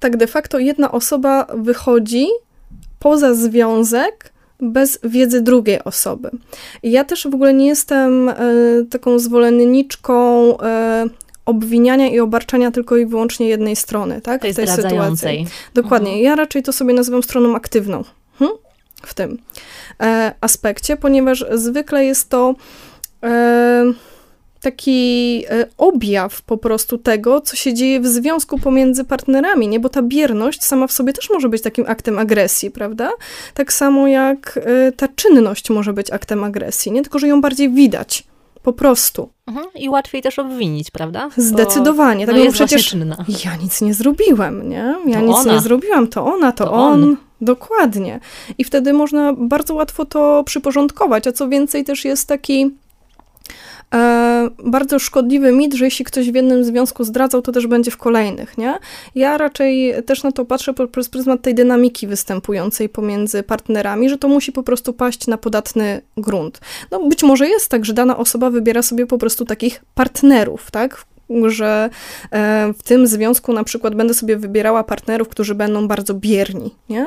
[0.00, 2.26] tak de facto jedna osoba wychodzi
[2.98, 6.30] poza związek bez wiedzy drugiej osoby.
[6.82, 8.34] I ja też w ogóle nie jestem e,
[8.90, 11.06] taką zwolenniczką e,
[11.46, 14.42] obwiniania i obarczania tylko i wyłącznie jednej strony, tak?
[14.42, 15.46] Tej w tej sytuacji.
[15.74, 16.22] Dokładnie.
[16.22, 18.04] Ja raczej to sobie nazywam stroną aktywną
[18.38, 18.50] hm?
[19.02, 19.38] w tym
[20.02, 22.54] e, aspekcie, ponieważ zwykle jest to
[24.60, 29.80] taki e, objaw po prostu tego, co się dzieje w związku pomiędzy partnerami, nie?
[29.80, 33.10] Bo ta bierność sama w sobie też może być takim aktem agresji, prawda?
[33.54, 37.02] Tak samo jak e, ta czynność może być aktem agresji, nie?
[37.02, 38.24] Tylko, że ją bardziej widać.
[38.62, 39.28] Po prostu.
[39.46, 39.66] Mhm.
[39.74, 41.28] I łatwiej też obwinić, prawda?
[41.36, 42.26] Bo, Zdecydowanie.
[42.26, 43.24] No tak, bo jest przecież czynna.
[43.44, 44.94] ja nic nie zrobiłem, nie?
[45.06, 45.52] Ja To nic ona.
[45.52, 47.04] nie zrobiłam, to ona, to, To on.
[47.04, 47.16] on.
[47.40, 48.20] Dokładnie.
[48.58, 52.70] I wtedy można bardzo łatwo to przyporządkować, a co więcej też jest taki
[54.64, 58.58] bardzo szkodliwy mit, że jeśli ktoś w jednym związku zdradzał, to też będzie w kolejnych,
[58.58, 58.78] nie?
[59.14, 64.28] Ja raczej też na to patrzę przez pryzmat tej dynamiki występującej pomiędzy partnerami, że to
[64.28, 66.60] musi po prostu paść na podatny grunt.
[66.90, 71.04] No być może jest tak, że dana osoba wybiera sobie po prostu takich partnerów, tak?
[71.46, 71.90] że
[72.30, 77.06] e, w tym związku na przykład będę sobie wybierała partnerów, którzy będą bardzo bierni, nie?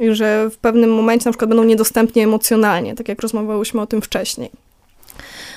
[0.00, 4.02] I że w pewnym momencie na przykład będą niedostępni emocjonalnie, tak jak rozmawiałyśmy o tym
[4.02, 4.50] wcześniej.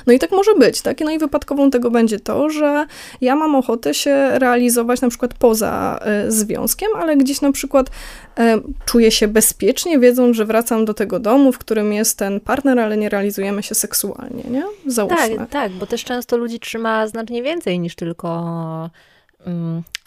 [0.08, 1.00] No i tak może być, tak?
[1.00, 2.86] No i wypadkową tego będzie to, że
[3.22, 8.44] ja mam ochotę się realizować na przykład poza y, związkiem, ale gdzieś na przykład y,
[8.86, 12.98] czuję się bezpiecznie, wiedząc, że wracam do tego domu, w którym jest ten partner, ale
[12.98, 14.64] nie realizujemy się seksualnie, nie?
[14.86, 15.38] Załóżmy.
[15.38, 18.90] Tak, tak, bo też często ludzi trzyma znacznie więcej niż tylko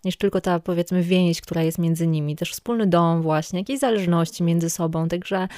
[0.04, 4.42] niż tylko ta, powiedzmy, więź, która jest między nimi, też wspólny dom właśnie, jakieś zależności
[4.42, 5.48] między sobą, także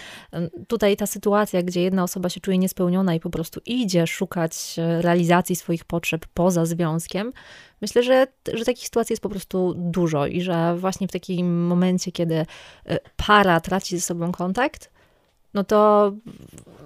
[0.69, 5.03] tutaj ta sytuacja, gdzie jedna osoba się czuje niespełniona i po prostu idzie szukać e,
[5.03, 7.33] realizacji swoich potrzeb poza związkiem,
[7.81, 12.13] myślę, że, że takich sytuacji jest po prostu dużo i że właśnie w takim momencie,
[12.13, 12.47] kiedy e,
[13.17, 14.91] para traci ze sobą kontakt,
[15.55, 16.13] no to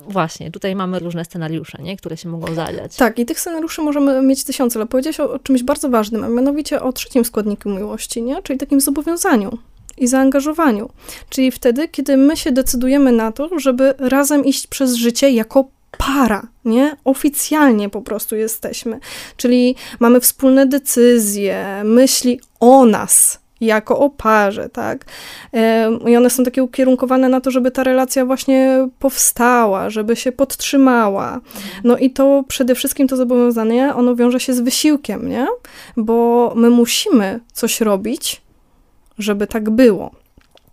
[0.09, 1.97] właśnie, tutaj mamy różne scenariusze, nie?
[1.97, 2.97] które się mogą zadziać.
[2.97, 6.29] Tak, i tych scenariuszy możemy mieć tysiące, ale powiedziałeś o, o czymś bardzo ważnym, a
[6.29, 8.43] mianowicie o trzecim składniku miłości, nie?
[8.43, 9.59] czyli takim zobowiązaniu
[9.99, 10.91] i zaangażowaniu.
[11.31, 15.65] Czyli wtedy, kiedy my się decydujemy na to, żeby razem iść przez życie jako
[15.99, 16.97] para, nie?
[17.05, 19.01] Oficjalnie po prostu jesteśmy.
[19.37, 25.05] Czyli mamy wspólne decyzje, myśli o nas, jako o parze, tak?
[26.07, 31.41] I one są takie ukierunkowane na to, żeby ta relacja właśnie powstała, żeby się podtrzymała.
[31.85, 35.47] No i to przede wszystkim to zobowiązanie, ono wiąże się z wysiłkiem, nie?
[35.97, 38.43] Bo my musimy coś robić,
[39.19, 40.11] żeby tak było.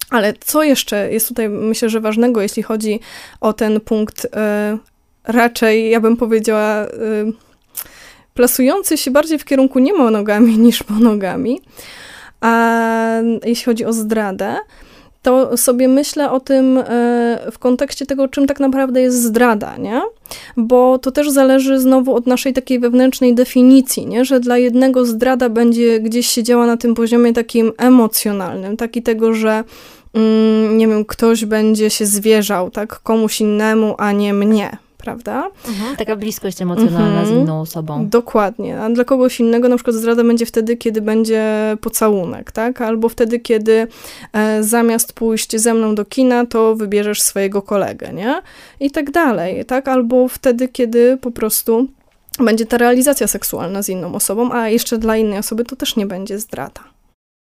[0.09, 2.99] Ale co jeszcze jest tutaj, myślę, że ważnego, jeśli chodzi
[3.41, 4.77] o ten punkt, e,
[5.23, 6.87] raczej, ja bym powiedziała, e,
[8.33, 11.61] plasujący się bardziej w kierunku nie monogami niż monogami,
[12.43, 14.55] a jeśli chodzi o zdradę,
[15.21, 16.83] to sobie myślę o tym e,
[17.51, 20.01] w kontekście tego, czym tak naprawdę jest zdrada, nie?
[20.57, 24.25] Bo to też zależy znowu od naszej takiej wewnętrznej definicji, nie?
[24.25, 29.63] Że dla jednego zdrada będzie gdzieś siedziała na tym poziomie takim emocjonalnym, taki tego, że
[30.13, 35.51] mm, nie wiem, ktoś będzie się zwierzał, tak, komuś innemu, a nie mnie, prawda?
[35.67, 38.09] Mhm, taka bliskość emocjonalna mhm, z inną osobą.
[38.09, 38.79] Dokładnie.
[38.81, 41.43] A dla kogoś innego na przykład zdrada będzie wtedy, kiedy będzie
[41.81, 42.81] pocałunek, tak?
[42.81, 43.87] Albo wtedy, kiedy
[44.33, 48.41] e, zamiast pójść ze mną do kina, to wybierzesz swojego kolegę, nie?
[48.79, 49.87] I tak dalej, tak?
[49.87, 51.87] Albo wtedy, kiedy po prostu
[52.39, 56.05] będzie ta realizacja seksualna z inną osobą, a jeszcze dla innej osoby to też nie
[56.05, 56.81] będzie zdrada.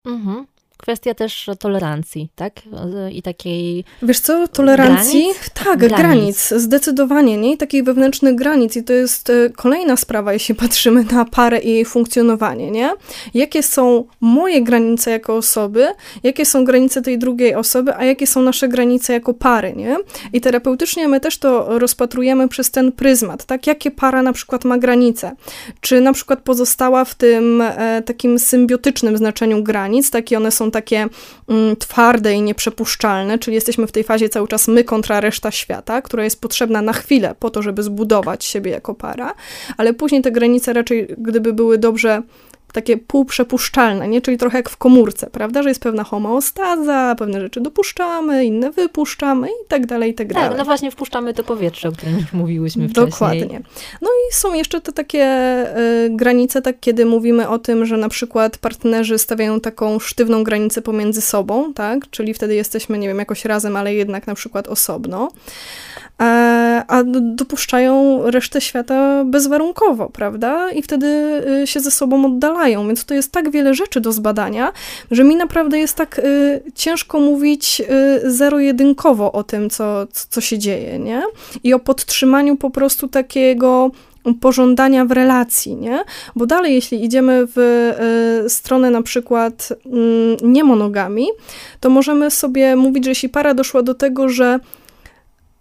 [0.07, 0.47] Mhm.
[0.87, 2.53] Kwestia też tolerancji, tak?
[3.13, 3.85] I takiej.
[4.03, 5.21] Wiesz co, tolerancji?
[5.21, 5.51] Granic?
[5.65, 5.97] Tak, granic.
[5.97, 6.49] granic.
[6.49, 7.53] zdecydowanie, nie?
[7.53, 8.77] I takich wewnętrznych granic.
[8.77, 12.93] I to jest e, kolejna sprawa, jeśli patrzymy na parę i jej funkcjonowanie, nie?
[13.35, 15.87] Jakie są moje granice jako osoby,
[16.23, 19.97] jakie są granice tej drugiej osoby, a jakie są nasze granice jako pary, nie?
[20.33, 23.67] I terapeutycznie my też to rozpatrujemy przez ten pryzmat, tak?
[23.67, 25.33] Jakie para na przykład ma granice?
[25.81, 31.07] Czy na przykład pozostała w tym e, takim symbiotycznym znaczeniu granic, takie one są takie
[31.49, 36.03] mm, twarde i nieprzepuszczalne, czyli jesteśmy w tej fazie cały czas my kontra reszta świata,
[36.03, 39.35] która jest potrzebna na chwilę po to, żeby zbudować siebie jako para,
[39.77, 42.23] ale później te granice raczej, gdyby były dobrze
[42.77, 44.21] takie półprzepuszczalne, nie?
[44.21, 49.49] czyli trochę jak w komórce, prawda, że jest pewna homeostaza, pewne rzeczy dopuszczamy, inne wypuszczamy
[49.49, 50.49] i tak dalej, i tak, tak dalej.
[50.49, 53.11] Tak, no właśnie wpuszczamy to powietrze, o którym już mówiłyśmy wcześniej.
[53.11, 53.61] Dokładnie.
[54.03, 55.27] No i są jeszcze te takie
[56.07, 60.83] y, granice, tak kiedy mówimy o tym, że na przykład partnerzy stawiają taką sztywną granicę
[60.83, 65.29] pomiędzy sobą, tak, czyli wtedy jesteśmy, nie wiem, jakoś razem, ale jednak na przykład osobno.
[66.23, 70.71] E, a dopuszczają resztę świata bezwarunkowo, prawda?
[70.71, 71.07] I wtedy
[71.63, 72.87] y, się ze sobą oddalają.
[72.87, 74.73] Więc to jest tak wiele rzeczy do zbadania,
[75.11, 77.83] że mi naprawdę jest tak y, ciężko mówić
[78.25, 81.23] y, zero-jedynkowo o tym, co, co się dzieje, nie?
[81.65, 83.91] I o podtrzymaniu po prostu takiego
[84.41, 86.05] pożądania w relacji, nie?
[86.37, 87.59] Bo dalej, jeśli idziemy w
[88.47, 89.89] y, stronę na przykład y,
[90.43, 91.27] niemonogami,
[91.81, 94.61] to możemy sobie mówić, że jeśli para doszła do tego, że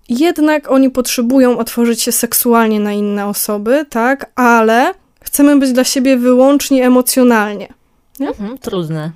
[0.09, 6.17] jednak oni potrzebują otworzyć się seksualnie na inne osoby, tak, ale chcemy być dla siebie
[6.17, 7.73] wyłącznie emocjonalnie.
[8.19, 8.27] Nie?
[8.27, 9.11] Mhm, trudne.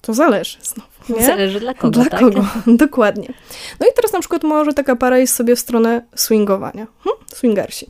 [0.00, 1.20] To zależy znowu.
[1.20, 1.26] Nie?
[1.26, 1.90] Zależy dla kogo.
[1.90, 2.20] Dla tak?
[2.20, 2.46] kogo,
[2.86, 3.32] dokładnie.
[3.80, 6.86] No i teraz na przykład może taka para jest sobie w stronę swingowania.
[7.04, 7.16] Hm?
[7.34, 7.86] Swingersi.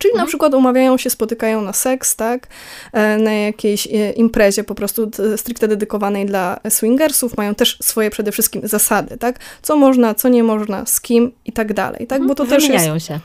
[0.00, 0.24] Czyli Mhm.
[0.24, 2.46] na przykład umawiają się, spotykają na seks, tak,
[2.92, 8.32] e, na jakiejś e, imprezie po prostu stricte dedykowanej dla swingersów, mają też swoje przede
[8.32, 12.34] wszystkim zasady, tak, co można, co nie można, z kim i tak dalej, tak, bo
[12.34, 13.20] to też jest Wymieniają się.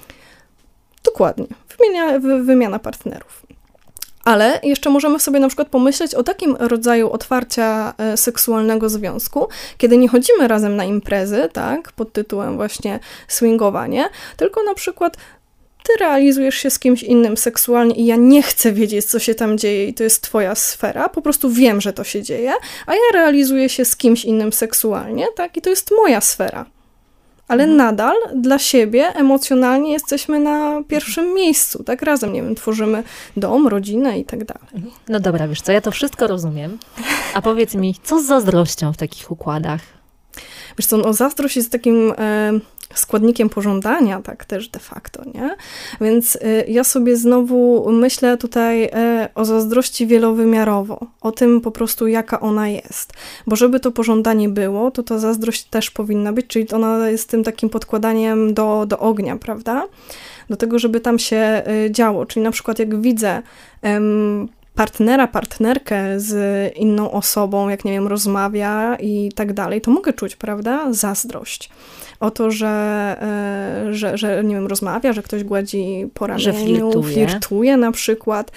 [1.04, 1.46] Dokładnie.
[1.80, 3.46] Wymienia, wy, wymiana partnerów.
[4.26, 9.48] Ale jeszcze możemy sobie na przykład pomyśleć o takim rodzaju otwarcia e, seksualnego związku,
[9.78, 15.18] kiedy nie chodzimy razem na imprezy, tak, pod tytułem właśnie swingowanie, tylko na przykład
[15.88, 19.58] ty realizujesz się z kimś innym seksualnie i ja nie chcę wiedzieć, co się tam
[19.58, 22.54] dzieje i to jest twoja sfera, po prostu wiem, że to się dzieje,
[22.86, 26.66] a ja realizuję się z kimś innym seksualnie, tak, i to jest moja sfera
[27.48, 33.04] ale nadal dla siebie emocjonalnie jesteśmy na pierwszym miejscu, tak razem, nie wiem, tworzymy
[33.38, 34.92] dom, rodzinę i tak dalej.
[35.10, 36.78] No dobra, wiesz co, ja to wszystko rozumiem.
[37.34, 39.82] A powiedz mi, co z zazdrością w takich układach?
[40.78, 42.52] Wiesz co, no zazdrość jest takim e,
[43.00, 45.56] składnikiem pożądania, tak też de facto, nie?
[46.02, 52.08] Więc e, ja sobie znowu myślę tutaj e, o zazdrości wielowymiarowo, o tym po prostu,
[52.08, 53.14] jaka ona jest.
[53.48, 57.44] Bo żeby to pożądanie było, to ta zazdrość też powinna być, czyli ona jest tym
[57.44, 59.88] takim podkładaniem do, do ognia, prawda?
[60.50, 62.26] Do tego, żeby tam się e, działo.
[62.26, 63.42] Czyli na przykład jak widzę
[63.82, 66.34] em, partnera, partnerkę z
[66.76, 71.70] inną osobą, jak nie wiem, rozmawia i tak dalej, to mogę czuć, prawda, zazdrość.
[72.20, 72.68] O to, że,
[73.88, 77.28] e, że, że nie wiem, rozmawia, że ktoś gładzi po Że ramieniu, flirtuje.
[77.28, 78.52] flirtuje na przykład.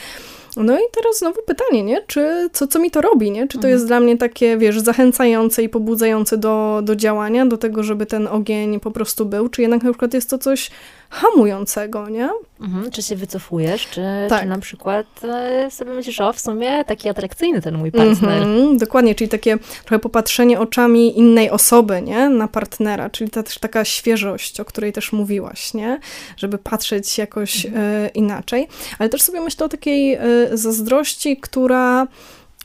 [0.56, 2.02] No i teraz znowu pytanie, nie?
[2.06, 3.42] Czy, co, co mi to robi, nie?
[3.42, 3.72] Czy to Mhm.
[3.74, 8.26] jest dla mnie takie, wiesz, zachęcające i pobudzające do, do działania, do tego, żeby ten
[8.26, 10.70] ogień po prostu był, czy jednak na przykład jest to coś
[11.10, 12.28] hamującego, nie?
[12.60, 14.40] Mhm, czy się wycofujesz, czy, Tak.
[14.40, 18.42] czy na przykład e, sobie myślisz, o w sumie taki atrakcyjny ten mój partner.
[18.42, 22.28] Mhm, dokładnie, czyli takie trochę popatrzenie oczami innej osoby, nie?
[22.28, 26.00] Na partnera, czyli ta też taka świeżość, o której też mówiłaś, nie?
[26.36, 27.70] Żeby patrzeć jakoś e,
[28.14, 28.68] inaczej.
[28.98, 30.20] Ale też sobie myślę o takiej e,
[30.52, 32.06] zazdrości, która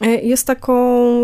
[0.01, 0.73] jest taką,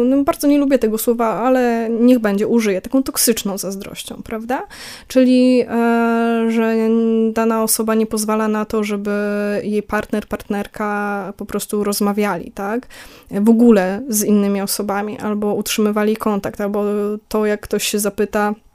[0.04, 4.68] no bardzo nie lubię tego słowa, ale niech będzie, użyję, taką toksyczną zazdrością, prawda?
[5.08, 6.76] Czyli, e, że
[7.34, 9.12] dana osoba nie pozwala na to, żeby
[9.64, 12.88] jej partner, partnerka po prostu rozmawiali, tak?
[13.32, 16.84] W ogóle z innymi osobami, albo utrzymywali kontakt, albo
[17.28, 18.69] to, jak ktoś się zapyta, e,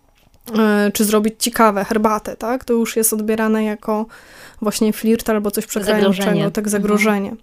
[0.93, 2.65] czy zrobić ci kawę, herbatę, tak?
[2.65, 4.07] To już jest odbierane jako
[4.63, 6.51] właśnie flirt albo coś Zagrożenie.
[6.51, 7.37] tak, zagrożenie.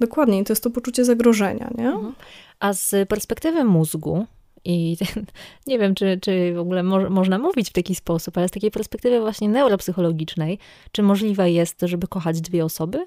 [0.00, 1.88] Dokładnie, i to jest to poczucie zagrożenia, nie?
[1.88, 2.14] Mhm.
[2.60, 4.26] A z perspektywy mózgu,
[4.64, 4.96] i
[5.66, 8.70] nie wiem, czy, czy w ogóle mo można mówić w taki sposób, ale z takiej
[8.70, 10.58] perspektywy właśnie neuropsychologicznej,
[10.92, 13.04] czy możliwe jest, żeby kochać dwie osoby?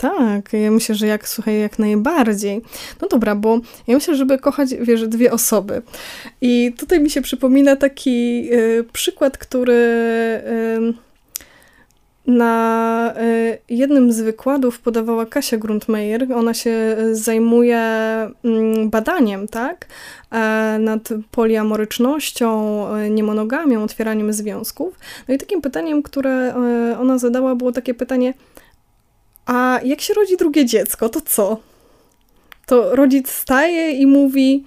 [0.00, 2.60] Tak, ja myślę, że jak, słuchaj, jak najbardziej.
[3.02, 5.82] No dobra, bo ja myślę, żeby kochać, wiesz, dwie osoby.
[6.40, 11.08] I tutaj mi się przypomina taki y, przykład, który y,
[12.28, 16.32] na y, jednym z wykładów podawała Kasia Grundmeier.
[16.32, 17.78] Ona się zajmuje
[18.44, 19.86] mm, badaniem, tak,
[20.30, 24.98] e, nad poliamorycznością, e, niemonogamią, otwieraniem związków.
[25.28, 28.34] No i takim pytaniem, które e, ona zadała, było takie pytanie,
[29.48, 31.56] a jak się rodzi drugie dziecko, to co?
[32.66, 34.64] To rodzic staje i mówi: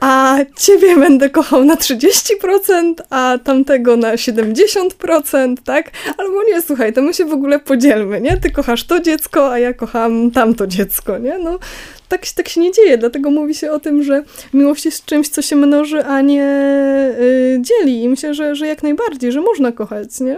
[0.00, 5.90] A ciebie będę kochał na 30%, a tamtego na 70%, tak?
[6.18, 8.36] Albo nie, słuchaj, to my się w ogóle podzielmy, nie?
[8.36, 11.38] Ty kochasz to dziecko, a ja kocham tamto dziecko, nie?
[11.38, 11.58] No,
[12.08, 14.22] tak, tak się nie dzieje, dlatego mówi się o tym, że
[14.54, 16.48] miłość jest czymś, co się mnoży, a nie
[17.20, 18.02] y, dzieli.
[18.02, 20.36] I myślę, że, że jak najbardziej, że można kochać, nie?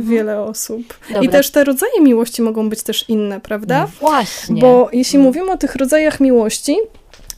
[0.00, 0.82] Wiele osób.
[1.10, 1.30] I Dobra.
[1.30, 3.80] też te rodzaje miłości mogą być też inne, prawda?
[3.80, 4.60] No właśnie.
[4.60, 6.76] Bo jeśli mówimy o tych rodzajach miłości,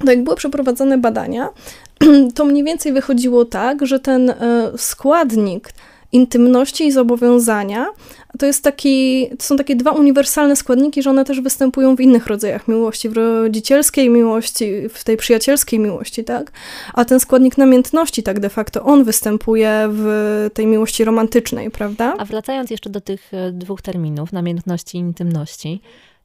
[0.05, 1.49] to jak były przeprowadzone badania,
[2.35, 4.35] to mniej więcej wychodziło tak, że ten e,
[4.77, 5.71] składnik
[6.13, 7.87] intymności i zobowiązania
[8.39, 12.27] to jest taki, to są takie dwa uniwersalne składniki, że one też występują w innych
[12.27, 16.53] rodzajach miłości, w rodzicielskiej miłości, w tej przyjacielskiej miłości, tak?
[16.95, 22.15] A ten składnik namiętności, tak de facto, on występuje w tej miłości romantycznej, prawda?
[22.19, 25.81] A wracając jeszcze do tych e, dwóch terminów, namiętności i intymności,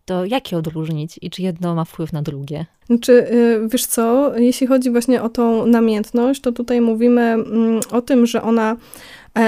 [0.05, 2.65] to jak je odróżnić i czy jedno ma wpływ na drugie?
[2.87, 8.01] Znaczy, y, wiesz co, jeśli chodzi właśnie o tą namiętność, to tutaj mówimy mm, o
[8.01, 8.77] tym, że ona e,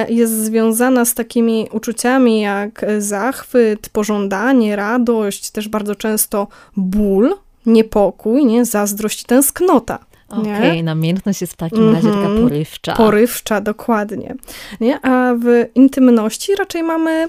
[0.10, 8.66] jest związana z takimi uczuciami jak zachwyt, pożądanie, radość, też bardzo często ból, niepokój, nie?
[8.66, 10.00] zazdrość i tęsknota.
[10.30, 12.42] Okej, namiętność jest w takim razie taka Mhm.
[12.42, 12.94] porywcza.
[12.94, 14.36] Porywcza, dokładnie.
[14.80, 15.02] Nie?
[15.02, 17.28] A w intymności raczej mamy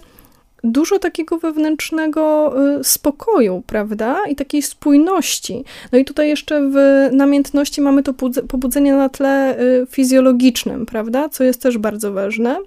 [0.66, 4.16] dużo takiego wewnętrznego y, spokoju, prawda?
[4.28, 5.64] I takiej spójności.
[5.92, 6.76] No i tutaj jeszcze w
[7.12, 11.28] namiętności mamy to budze- pobudzenie na tle y, fizjologicznym, prawda?
[11.28, 12.58] Co jest też bardzo ważne.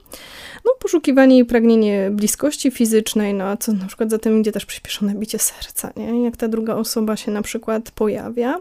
[0.66, 4.66] no, poszukiwanie i pragnienie bliskości fizycznej, no a co na przykład za tym idzie też
[4.66, 6.24] przyspieszone bicie serca, nie?
[6.24, 8.60] Jak ta druga osoba się na przykład pojawia.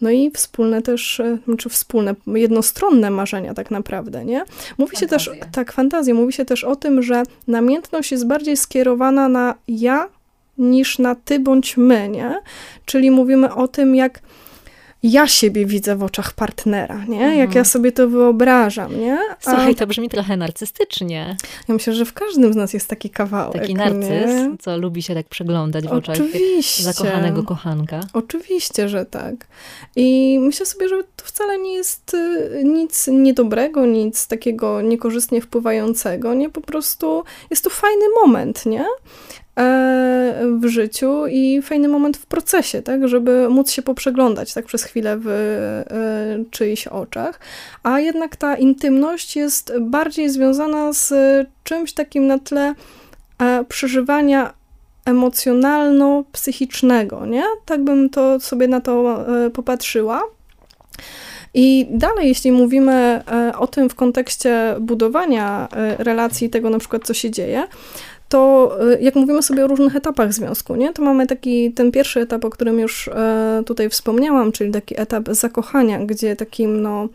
[0.00, 4.44] No i wspólne też, e, znaczy wspólne, jednostronne marzenia tak naprawdę, nie?
[4.78, 9.28] Mówi się też, tak, fantazja, mówi się też o tym, że namiętność jest bardziej skierowana
[9.28, 10.08] na ja
[10.58, 12.34] niż na ty bądź my, nie?
[12.84, 14.20] Czyli mówimy o tym, jak
[15.10, 17.20] ja siebie widzę w oczach partnera, nie?
[17.20, 17.64] Jak ja mhm.
[17.64, 19.18] sobie to wyobrażam, nie?
[19.44, 19.50] A...
[19.50, 21.36] Słuchaj, to brzmi trochę narcystycznie.
[21.68, 23.60] Ja myślę, że w każdym z nas jest taki kawałek.
[23.60, 24.56] Taki narcyz, nie?
[24.60, 26.82] co lubi się tak przeglądać w oczach Oczywiście.
[26.82, 28.00] zakochanego kochanka.
[28.12, 29.34] Oczywiście, że tak.
[29.96, 36.34] I myślę sobie, że to wcale nie jest y, nic niedobrego, nic takiego niekorzystnie wpływającego,
[36.34, 36.50] nie?
[36.50, 38.84] Po prostu jest to fajny moment, nie?
[39.58, 44.84] E, w życiu i fajny moment w procesie, tak, żeby móc się poprzeglądać tak przez
[44.84, 45.84] chwilę w e,
[46.50, 47.40] czyichś oczach,
[47.82, 51.14] a jednak ta intymność jest bardziej związana z
[51.64, 52.74] czymś takim na tle
[53.38, 54.52] e, przeżywania
[55.04, 57.44] emocjonalno-psychicznego, nie?
[57.66, 60.22] Tak bym to sobie na to popatrzyła.
[61.54, 63.22] I dalej, jeśli mówimy
[63.58, 67.66] o tym w kontekście budowania relacji, tego na przykład, co się dzieje,
[68.28, 72.20] to y, jak mówimy sobie o różnych etapach związku, nie, to mamy taki ten pierwszy
[72.20, 77.08] etap, o którym już e, tutaj wspomniałam, czyli taki etap zakochania, gdzie takim no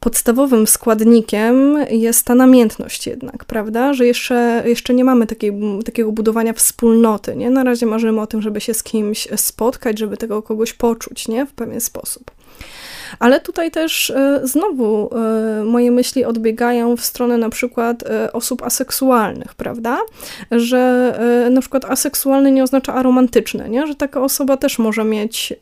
[0.00, 3.94] podstawowym składnikiem jest ta namiętność jednak, prawda?
[3.94, 5.52] Że jeszcze, jeszcze nie mamy takiej,
[5.84, 7.50] takiego budowania wspólnoty, nie?
[7.50, 11.46] Na razie marzymy o tym, żeby się z kimś spotkać, żeby tego kogoś poczuć, nie?
[11.46, 12.30] W pewien sposób.
[13.18, 18.62] Ale tutaj też e, znowu e, moje myśli odbiegają w stronę na przykład e, osób
[18.62, 19.98] aseksualnych, prawda?
[20.50, 20.88] Że
[21.50, 23.86] na przykład aseksualny nie oznacza aromantyczny, nie?
[23.86, 25.52] Że taka osoba też może mieć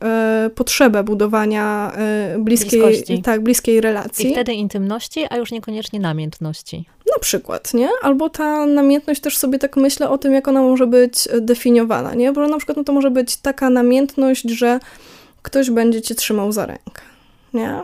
[0.55, 1.91] potrzebę budowania
[2.39, 3.21] bliskiej, Bliskości.
[3.21, 4.29] tak, bliskiej relacji.
[4.29, 6.85] I wtedy intymności, a już niekoniecznie namiętności.
[7.13, 7.89] Na przykład, nie?
[8.01, 12.31] Albo ta namiętność też sobie tak myślę o tym, jak ona może być definiowana, nie?
[12.31, 14.79] Bo na przykład no to może być taka namiętność, że
[15.41, 17.01] ktoś będzie cię trzymał za rękę
[17.57, 17.81] nie?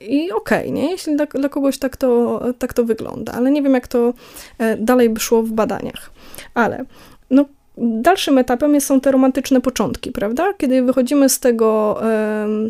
[0.00, 0.90] I okej, okay, nie?
[0.90, 4.14] Jeśli dla, dla, kogoś tak to, tak to wygląda, ale nie wiem, jak to
[4.58, 6.10] e, dalej by szło w badaniach.
[6.54, 6.84] Ale
[7.30, 7.44] no,
[7.78, 10.52] dalszym etapem są te romantyczne początki, prawda?
[10.58, 12.00] Kiedy wychodzimy z tego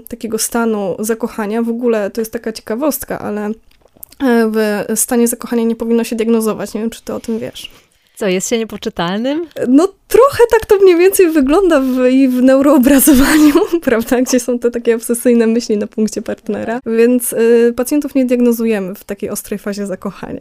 [0.09, 3.53] takiego stanu zakochania, w ogóle to jest taka ciekawostka, ale e,
[4.51, 6.74] w stanie zakochania nie powinno się diagnozować.
[6.74, 7.70] Nie wiem, czy ty o tym wiesz.
[8.14, 9.47] Co, jest się niepoczytalnym?
[9.68, 14.70] No trochę tak to mniej więcej wygląda w, i w neuroobrazowaniu, prawda, gdzie są te
[14.70, 19.86] takie obsesyjne myśli na punkcie partnera, więc y, pacjentów nie diagnozujemy w takiej ostrej fazie
[19.86, 20.40] zakochania.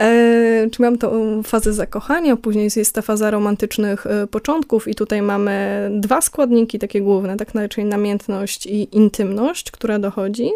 [0.00, 5.22] E, czy mam tą fazę zakochania, później jest ta faza romantycznych y, początków i tutaj
[5.22, 10.50] mamy dwa składniki takie główne, tak czyli namiętność i intymność, która dochodzi.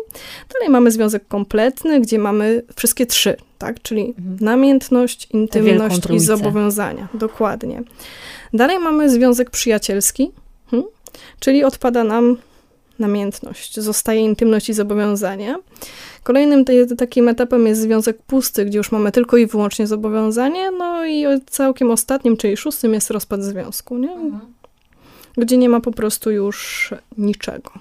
[0.54, 3.82] Dalej mamy związek kompletny, gdzie mamy wszystkie trzy, tak?
[3.82, 4.36] Czyli mhm.
[4.40, 7.08] namiętność, intymność i zobowiązania.
[7.14, 7.82] Dokładnie.
[8.54, 10.30] Dalej mamy związek przyjacielski,
[10.70, 10.88] hmm?
[11.40, 12.36] czyli odpada nam
[12.98, 15.56] namiętność, zostaje intymność i zobowiązanie.
[16.22, 16.64] Kolejnym
[16.98, 21.90] takim etapem jest związek pusty, gdzie już mamy tylko i wyłącznie zobowiązanie, no i całkiem
[21.90, 24.12] ostatnim, czyli szóstym jest rozpad związku, nie?
[24.12, 24.40] Mhm.
[25.36, 27.72] gdzie nie ma po prostu już niczego.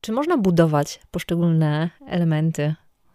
[0.00, 2.74] Czy można budować poszczególne elementy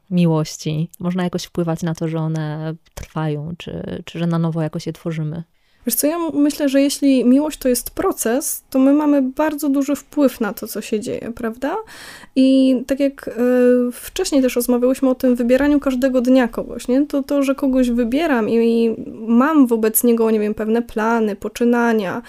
[0.09, 0.89] miłości?
[0.99, 4.93] Można jakoś wpływać na to, że one trwają, czy, czy że na nowo jakoś je
[4.93, 5.43] tworzymy?
[5.85, 9.95] Wiesz co, ja myślę, że jeśli miłość to jest proces, to my mamy bardzo duży
[9.95, 11.75] wpływ na to, co się dzieje, prawda?
[12.35, 13.31] I tak jak y,
[13.91, 17.05] wcześniej też rozmawiałyśmy o tym wybieraniu każdego dnia kogoś, nie?
[17.05, 18.95] To to, że kogoś wybieram i,
[19.27, 22.21] mam wobec niego, nie wiem, pewne plany, poczynania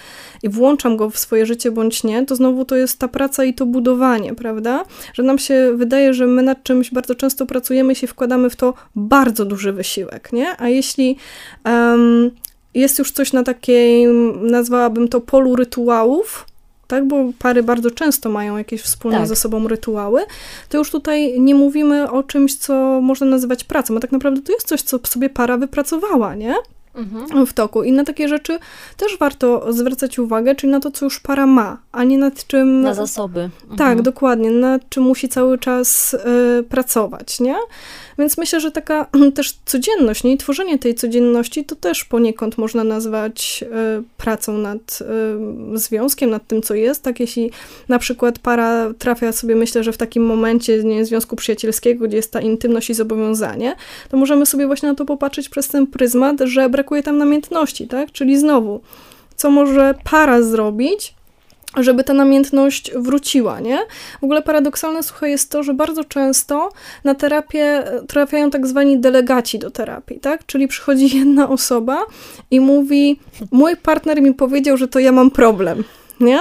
[0.42, 3.54] i włączam go w swoje życie bądź nie, to znowu to jest ta praca i
[3.54, 4.84] to budowanie, prawda?
[5.14, 8.56] Że nam się wydaje, że my nad czymś bardzo często pracujemy i się wkładamy w
[8.56, 10.60] to bardzo duży wysiłek, nie?
[10.60, 11.16] A jeśli
[12.74, 14.06] jest już coś na takiej,
[14.40, 16.46] nazwałabym to polu rytuałów,
[16.86, 19.26] tak, bo pary bardzo często mają jakieś wspólne tak.
[19.26, 20.22] ze sobą rytuały,
[20.68, 24.52] to już tutaj nie mówimy o czymś, co można nazywać pracą, a tak naprawdę to
[24.52, 26.54] jest coś, co sobie para wypracowała, nie?
[27.46, 27.82] W toku.
[27.82, 28.58] I na takie rzeczy
[28.96, 32.82] też warto zwracać uwagę, czyli na to, co już para ma, a nie nad czym...
[32.82, 33.40] Na zasoby.
[33.40, 33.78] Mhm.
[33.78, 36.14] Tak, dokładnie, nad czym musi cały czas
[36.60, 37.56] y, pracować, nie?
[38.18, 40.32] Więc myślę, że taka też codzienność, nie?
[40.32, 43.64] I tworzenie tej codzienności to też poniekąd można nazwać
[43.98, 44.98] y, pracą nad
[45.74, 47.02] y, związkiem, nad tym, co jest.
[47.02, 47.50] Tak, jeśli
[47.88, 52.32] na przykład para trafia sobie, myślę, że w takim momencie nie, związku przyjacielskiego, gdzie jest
[52.32, 53.76] ta intymność i zobowiązanie,
[54.10, 58.12] to możemy sobie właśnie na to popatrzeć przez ten pryzmat, że brakuje tam namiętności, tak?
[58.12, 58.80] Czyli znowu,
[59.36, 61.14] co może para zrobić,
[61.76, 63.78] żeby ta namiętność wróciła, nie?
[64.20, 66.70] W ogóle paradoksalne, słuchaj, jest to, że bardzo często
[67.04, 70.46] na terapię trafiają tak zwani delegaci do terapii, tak?
[70.46, 72.06] Czyli przychodzi jedna osoba
[72.50, 73.20] i mówi,
[73.50, 75.84] mój partner mi powiedział, że to ja mam problem,
[76.20, 76.38] nie?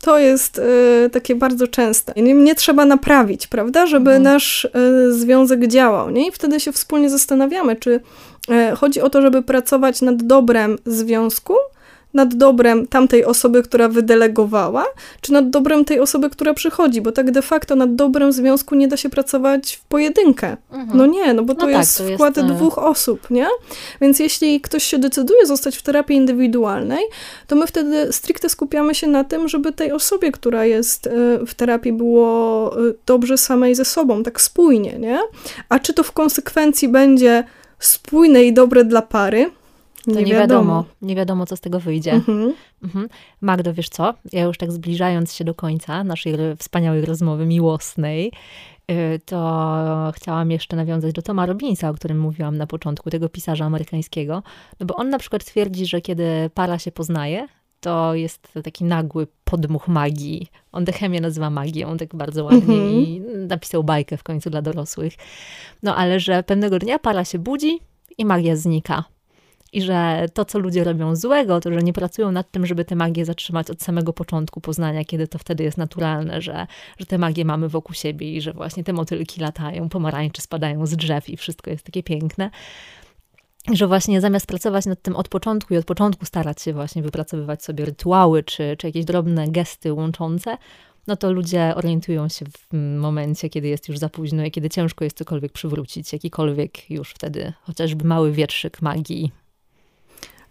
[0.00, 2.12] To jest y, takie bardzo częste.
[2.16, 4.22] Nie, nie, trzeba naprawić, prawda, żeby mhm.
[4.22, 6.28] nasz y, związek działał, nie?
[6.28, 8.00] I wtedy się wspólnie zastanawiamy, czy
[8.76, 11.54] chodzi o to, żeby pracować nad dobrem związku,
[12.14, 14.84] nad dobrem tamtej osoby, która wydelegowała,
[15.20, 18.88] czy nad dobrem tej osoby, która przychodzi, bo tak de facto nad dobrem związku nie
[18.88, 20.56] da się pracować w pojedynkę.
[20.72, 20.98] Mhm.
[20.98, 23.46] No nie, no bo to, no jest, tak, to wkład jest, dwóch osób, nie?
[24.00, 27.04] Więc jeśli ktoś się decyduje zostać w terapii indywidualnej,
[27.46, 31.10] to my wtedy stricte skupiamy się na tym, żeby tej osobie, która jest e,
[31.46, 35.18] w terapii, było e, dobrze samej ze sobą, tak spójnie, nie?
[35.68, 37.44] A czy to w konsekwencji będzie
[37.86, 39.50] spójne i dobre dla pary,
[40.04, 40.40] to nie, nie wiadomo.
[40.40, 40.84] wiadomo.
[41.02, 42.12] Nie wiadomo, co z tego wyjdzie.
[42.12, 42.54] Mhm.
[42.82, 43.08] Mhm.
[43.40, 44.14] Magdo, wiesz co?
[44.32, 48.32] Ja już tak zbliżając się do końca naszej wspaniałej rozmowy miłosnej,
[48.90, 53.64] y, to chciałam jeszcze nawiązać do Toma Robinsa, o którym mówiłam na początku, tego pisarza
[53.64, 54.42] amerykańskiego,
[54.80, 57.48] no bo on na przykład twierdzi, że kiedy para się poznaje,
[57.84, 60.50] to jest taki nagły podmuch magii.
[60.72, 63.02] On tę chemię nazywa magią, tak bardzo ładnie mm -hmm.
[63.02, 65.14] i napisał bajkę w końcu dla dorosłych.
[65.82, 67.80] No ale że pewnego dnia para się budzi
[68.18, 69.04] i magia znika
[69.72, 72.96] i że to, co ludzie robią złego, to, że nie pracują nad tym, żeby tę
[72.96, 76.66] magię zatrzymać od samego początku poznania, kiedy to wtedy jest naturalne, że,
[76.98, 80.96] że tę magię mamy wokół siebie i że właśnie te motylki latają, pomarańcze spadają z
[80.96, 82.50] drzew i wszystko jest takie piękne
[83.72, 87.64] że właśnie zamiast pracować nad tym od początku i od początku starać się właśnie wypracowywać
[87.64, 90.58] sobie rytuały czy, czy jakieś drobne gesty łączące,
[91.06, 95.04] no to ludzie orientują się w momencie, kiedy jest już za późno i kiedy ciężko
[95.04, 99.32] jest cokolwiek przywrócić, jakikolwiek już wtedy chociażby mały wierszyk magii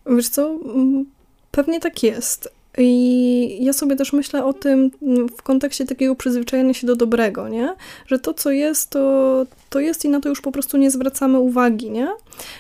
[0.05, 1.05] Wiesz co, mm,
[1.51, 2.53] pewnie tak jest.
[2.78, 7.50] I ja sobie też myślę o tym mm, w kontekście takiego przyzwyczajenia się do dobrego,
[7.50, 7.76] nie?
[8.08, 11.40] Że to, co jest, to, to jest i na to już po prostu nie zwracamy
[11.40, 12.08] uwagi, nie?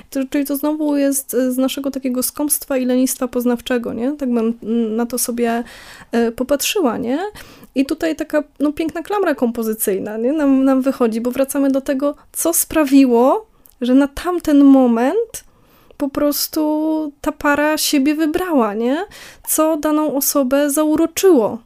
[0.09, 4.11] To, czyli to znowu jest z naszego takiego skąpstwa i lenistwa poznawczego, nie?
[4.11, 5.63] Tak bym mm, na to sobie
[6.11, 7.19] e, popatrzyła, nie?
[7.75, 10.33] I tutaj taka no, piękna klamra kompozycyjna nie?
[10.33, 13.45] Nam, nam wychodzi, bo wracamy do tego, co sprawiło,
[13.81, 15.43] że na tamten moment
[16.03, 19.05] po prostu ta para siebie wybrała, nie?
[19.47, 21.57] Co daną osobę zauroczyło.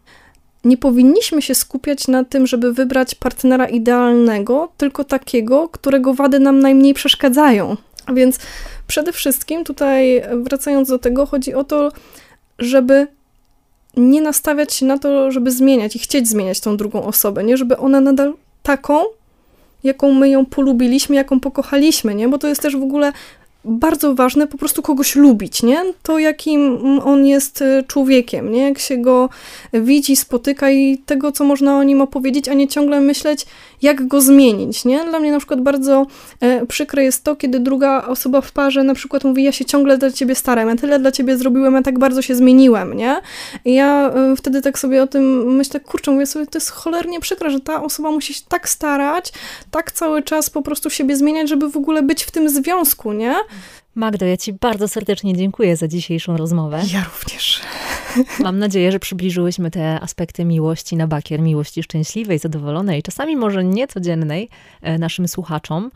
[0.63, 6.59] Nie powinniśmy się skupiać na tym, żeby wybrać partnera idealnego, tylko takiego, którego wady nam
[6.59, 7.77] najmniej przeszkadzają.
[8.13, 8.39] Więc
[8.87, 11.91] przede wszystkim tutaj, wracając do tego, chodzi o to,
[12.59, 13.07] żeby
[13.97, 17.57] nie nastawiać się na to, żeby zmieniać i chcieć zmieniać tą drugą osobę, nie?
[17.57, 18.33] Żeby ona nadal
[18.63, 18.99] taką,
[19.83, 22.29] jaką my ją polubiliśmy, jaką pokochaliśmy, nie?
[22.29, 23.13] Bo to jest też w ogóle
[23.65, 25.83] bardzo ważne po prostu kogoś lubić, nie?
[26.03, 28.61] To jakim on jest e, człowiekiem, nie?
[28.61, 29.29] Jak się go
[29.73, 33.45] widzi, spotyka i tego, co można o nim opowiedzieć, a nie ciągle myśleć,
[33.81, 35.05] jak go zmienić, nie?
[35.05, 36.05] Dla mnie na przykład bardzo
[36.41, 39.97] e, przykre jest to, kiedy druga osoba w parze na przykład mówi, ja się ciągle
[39.97, 43.21] dla ciebie staram, ja tyle dla ciebie zrobiłem, ja tak bardzo się zmieniłem, nie?
[43.65, 47.19] I ja e, wtedy tak sobie o tym myślę, kurczę, mówię sobie, to jest cholernie
[47.19, 49.33] przykre, że ta osoba musi się tak starać,
[49.71, 53.35] tak cały czas po prostu siebie zmieniać, żeby w ogóle być w tym związku, nie?
[53.97, 56.81] Magdo, ja Ci bardzo serdecznie dziękuję za dzisiejszą rozmowę.
[56.93, 57.61] Ja również.
[58.43, 64.49] Mam nadzieję, że przybliżyłyśmy te aspekty miłości na bakier, miłości szczęśliwej, zadowolonej, czasami może niecodziennej
[64.81, 65.91] e, naszym słuchaczom.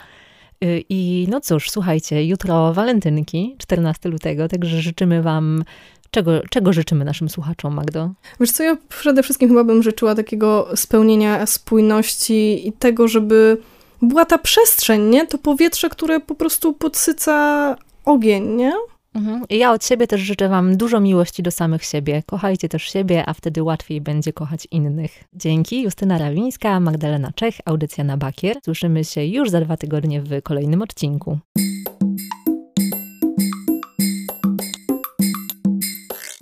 [0.62, 5.64] E, I no cóż, słuchajcie, jutro walentynki, 14 lutego, także życzymy Wam
[6.12, 8.10] Czego, czego życzymy naszym słuchaczom, Magdo?
[8.40, 13.58] Wiesz co, ja przede wszystkim chyba bym życzyła takiego spełnienia spójności i tego, żeby
[14.02, 15.28] była ta przestrzeń, nie?
[15.28, 17.76] To powietrze, które po prostu podsyca
[18.06, 18.74] ogień, nie?
[19.16, 19.44] Mhm.
[19.50, 22.24] Ja od siebie też życzę Wam dużo miłości do samych siebie.
[22.26, 25.24] Kochajcie też siebie, a wtedy łatwiej będzie kochać innych.
[25.34, 25.82] Dzięki.
[25.82, 28.58] Justyna Rawińska, Magdalena Czech, audycja na Bakier.
[28.66, 31.40] Słyszymy się już za dwa tygodnie w kolejnym odcinku.